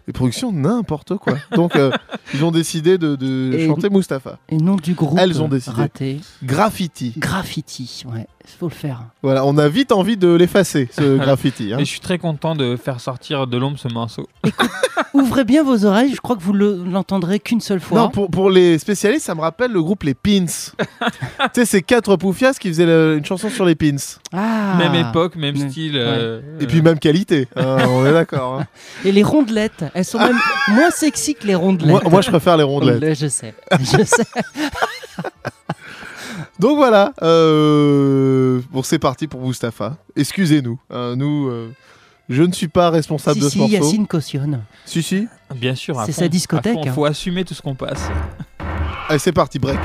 [0.08, 1.34] Les productions, n'importe quoi.
[1.52, 1.92] Donc, euh,
[2.34, 4.40] ils ont décidé de, chanter Mustapha.
[4.48, 5.20] Et nom du groupe.
[5.20, 5.76] Elles ont décidé.
[5.76, 6.20] Raté.
[6.44, 7.14] Graffiti.
[7.18, 8.04] Graffiti.
[8.12, 8.26] Ouais,
[8.56, 9.02] faut le faire.
[9.24, 11.74] Voilà, on a vite envie de l'effacer, ce graffiti.
[11.74, 11.78] hein.
[11.80, 14.28] Et je suis très content de faire sortir de l'ombre ce morceau.
[15.14, 16.14] Ouvrez bien vos oreilles.
[16.16, 18.00] Je crois que vous le- l'entendrez qu'une seule fois.
[18.00, 20.46] Non, pour, pour les spécialistes, ça me rappelle le groupe Les Pins.
[20.48, 20.78] tu
[21.54, 23.96] sais, c'est quatre poufias qui faisaient le- une chanson sur les pins.
[24.34, 24.76] Ah.
[24.78, 25.94] Même époque, même style.
[25.96, 28.60] euh, Et puis même qualité, hein, on est d'accord.
[28.62, 28.68] hein.
[29.06, 30.38] Et les rondelettes, elles sont même
[30.70, 31.90] moins sexy que les rondelettes.
[31.90, 33.18] Moi, moi, je préfère les rondelettes.
[33.20, 33.54] Je sais.
[33.80, 34.24] Je sais.
[36.60, 38.37] Donc voilà, euh,
[38.72, 39.98] bon c'est parti pour Mustapha.
[40.16, 41.74] Excusez-nous, hein, nous, euh,
[42.30, 43.74] je ne suis pas responsable si, de ce si, morceau.
[43.74, 44.64] Yacine cautionne.
[44.86, 45.28] Si si.
[45.56, 46.02] Bien sûr.
[46.06, 46.94] C'est sa discothèque, fond, hein.
[46.94, 48.10] faut assumer tout ce qu'on passe.
[49.10, 49.80] Allez c'est parti, break.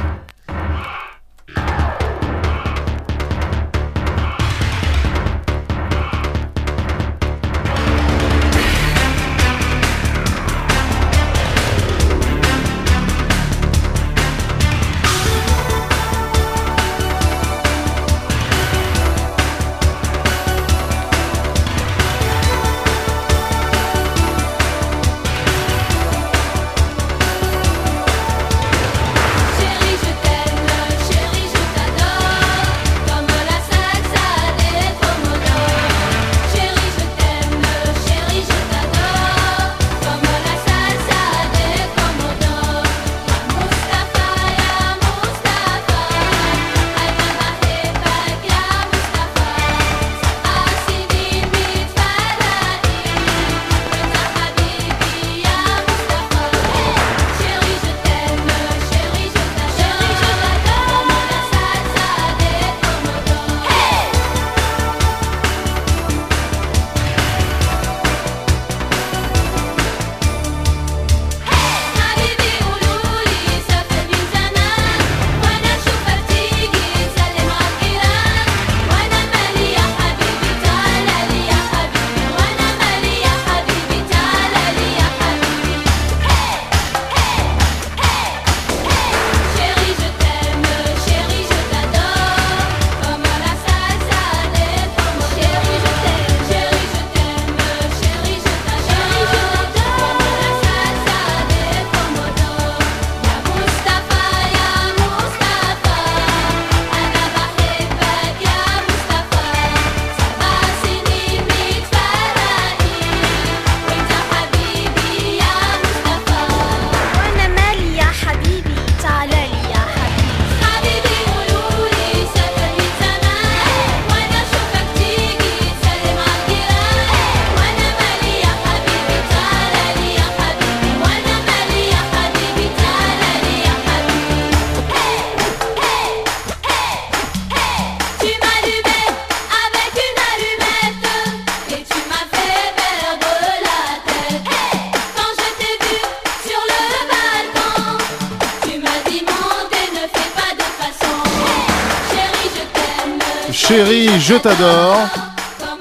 [154.32, 154.96] Je t'adore.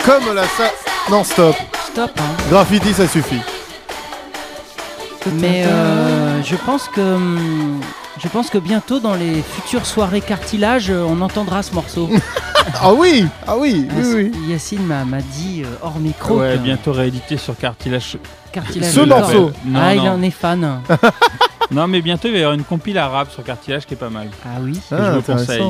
[0.05, 0.65] Comme la sa...
[1.09, 1.55] Non, stop.
[1.89, 2.11] Stop.
[2.17, 2.49] Hein.
[2.49, 3.39] Graffiti, ça suffit.
[5.35, 7.79] Mais euh, je pense que hum,
[8.21, 12.09] je pense que bientôt dans les futures soirées cartilage, euh, on entendra ce morceau.
[12.81, 14.31] ah oui, ah oui, oui, oui.
[14.49, 16.39] Yacine m'a dit euh, hors micro.
[16.39, 18.17] Ouais, bientôt réédité sur cartilage.
[18.51, 18.91] Cartilage.
[18.91, 19.53] Ce morceau.
[19.73, 20.81] Ah, il en est fan.
[21.71, 24.09] non, mais bientôt il va y avoir une compile arabe sur cartilage qui est pas
[24.09, 24.29] mal.
[24.43, 24.77] Ah oui.
[24.91, 25.63] Ah, je vous conseille.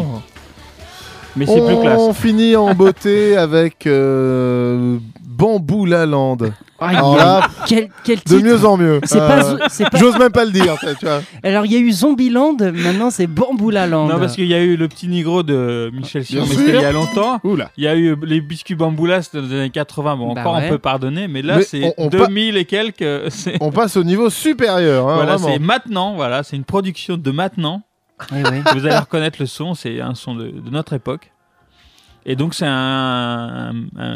[1.35, 1.99] Mais c'est plus classe.
[1.99, 6.53] On finit en beauté avec euh, Bambou la Lande.
[6.83, 8.99] Ah, Alors là, de mieux en mieux.
[9.13, 9.57] Euh,
[9.93, 10.75] j'ose même pas le dire.
[11.43, 14.07] Alors il y a eu Zombieland, maintenant c'est Bamboulaland.
[14.07, 16.91] Non parce qu'il y a eu le petit nigro de Michel Simon il y a
[16.91, 17.39] longtemps.
[17.77, 20.15] Il y a eu les biscuits bamboulas dans les années 80.
[20.15, 23.01] Bon, bah encore on peut pardonner, mais là c'est 2000 et quelques.
[23.03, 23.29] Euh,
[23.59, 25.07] on passe au niveau supérieur.
[25.07, 26.15] Hein, voilà, c'est maintenant.
[26.15, 27.83] Voilà, c'est une production de maintenant.
[28.29, 31.31] Vous allez reconnaître le son, c'est un son de, notre époque.
[32.23, 33.73] Et donc c'est un,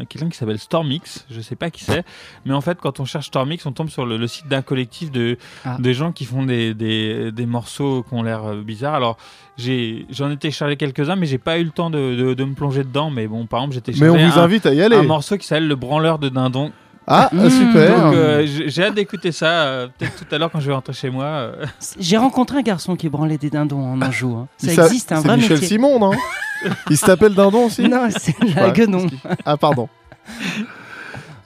[0.08, 2.06] quelqu'un qui s'appelle Stormix, je sais pas qui c'est,
[2.46, 5.40] mais en fait quand on cherche Stormix, on tombe sur le, site d'un collectif de
[5.66, 5.78] ah.
[5.80, 8.94] des gens qui font des, des, morceaux qui ont l'air euh, bizarres.
[8.94, 9.18] Alors
[9.58, 12.84] j'ai j'en ai téléchargé quelques-uns, mais j'ai pas eu le temps de, de, me plonger
[12.84, 13.10] dedans.
[13.10, 14.98] Mais bon, par exemple j'ai téléchargé mais on vous un, invite à y aller.
[14.98, 16.72] un morceau qui s'appelle Le branleur de dindon
[17.08, 17.40] ah, hmm.
[17.40, 20.74] ah, super euh, j'ai hâte d'écouter ça, euh, peut-être tout à l'heure quand je vais
[20.74, 21.26] rentrer chez moi.
[21.26, 21.66] Euh.
[22.00, 24.36] J'ai rencontré un garçon qui branlait des dindons en Anjou.
[24.36, 24.48] Hein.
[24.58, 25.68] Ça, existe, un vrai Michel métier.
[25.68, 26.12] Simon, non
[26.90, 29.06] Il s'appelle Dindon aussi Non, c'est la guenon.
[29.46, 29.88] Ah, pardon.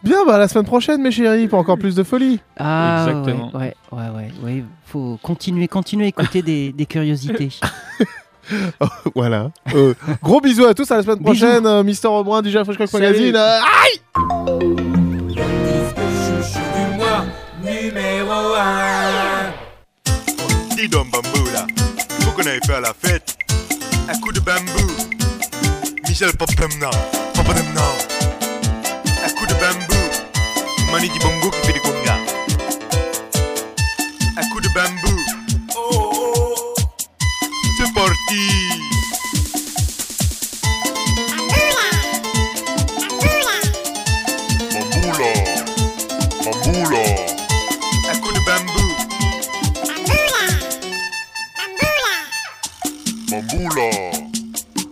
[0.01, 2.39] Bien, bah, la semaine prochaine, mes chéris, pour encore plus de folie.
[2.57, 3.51] Ah, Exactement.
[3.53, 7.49] Ouais, ouais, ouais, Il faut continuer, continuer à écouter des, curiosités.
[8.79, 9.51] Oh, voilà.
[10.23, 11.67] Gros bisous à tous, à la semaine prochaine.
[11.67, 13.35] Euh, Mister Rebrun, DJ Fresh Cock Magazine.
[13.35, 14.98] Euh, aïe
[18.59, 19.53] loin.
[20.75, 21.65] Dis donc, bambou là,
[22.21, 23.37] faut qu'on aille faire la fête.
[24.07, 24.87] Un coup de bambou.
[26.07, 26.89] Michel Papemna,
[27.35, 27.87] Papemna.
[29.25, 30.91] Un coup de bambou.
[30.91, 31.79] Mani di bongo qui fait.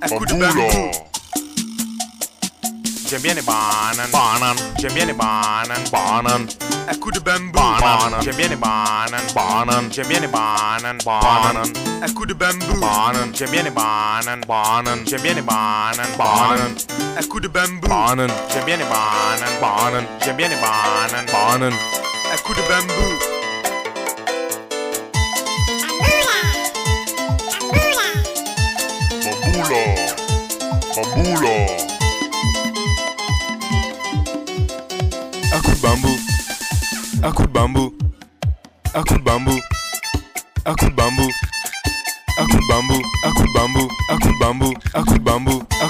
[0.10, 0.50] Makula.
[3.08, 4.10] Cembiene banan.
[4.12, 4.56] Banan.
[4.80, 5.82] Cembiene banan.
[5.92, 6.48] Banan.
[6.88, 7.60] Akudu bambu.
[7.60, 8.22] Banan.
[8.22, 9.24] Cembiene banan.
[9.36, 9.90] Banan.
[9.92, 10.98] Cembiene banan.
[11.06, 11.70] Banan.
[12.04, 12.80] Akudu bambu.
[12.82, 13.34] Banan.
[13.34, 14.42] Cembiene banan.
[14.48, 15.06] Banan.
[15.06, 16.10] Cembiene banan.
[16.18, 16.76] Banan.
[17.20, 17.88] Akudu bambu.
[17.88, 18.32] Banan.
[18.52, 19.54] Cembiene banan.
[19.62, 20.06] Banan.
[20.20, 21.26] Cembiene banan.
[21.32, 21.74] Banan.
[22.34, 23.37] Akudu bambu.
[30.98, 31.68] Bambula.
[35.54, 36.18] I could bamboo.
[37.22, 37.94] I could bamboo.
[38.96, 39.60] I could bamboo.
[40.66, 41.30] I could bamboo.
[42.40, 44.74] I could bamboo.
[44.96, 45.68] I could bamboo.
[45.72, 45.90] I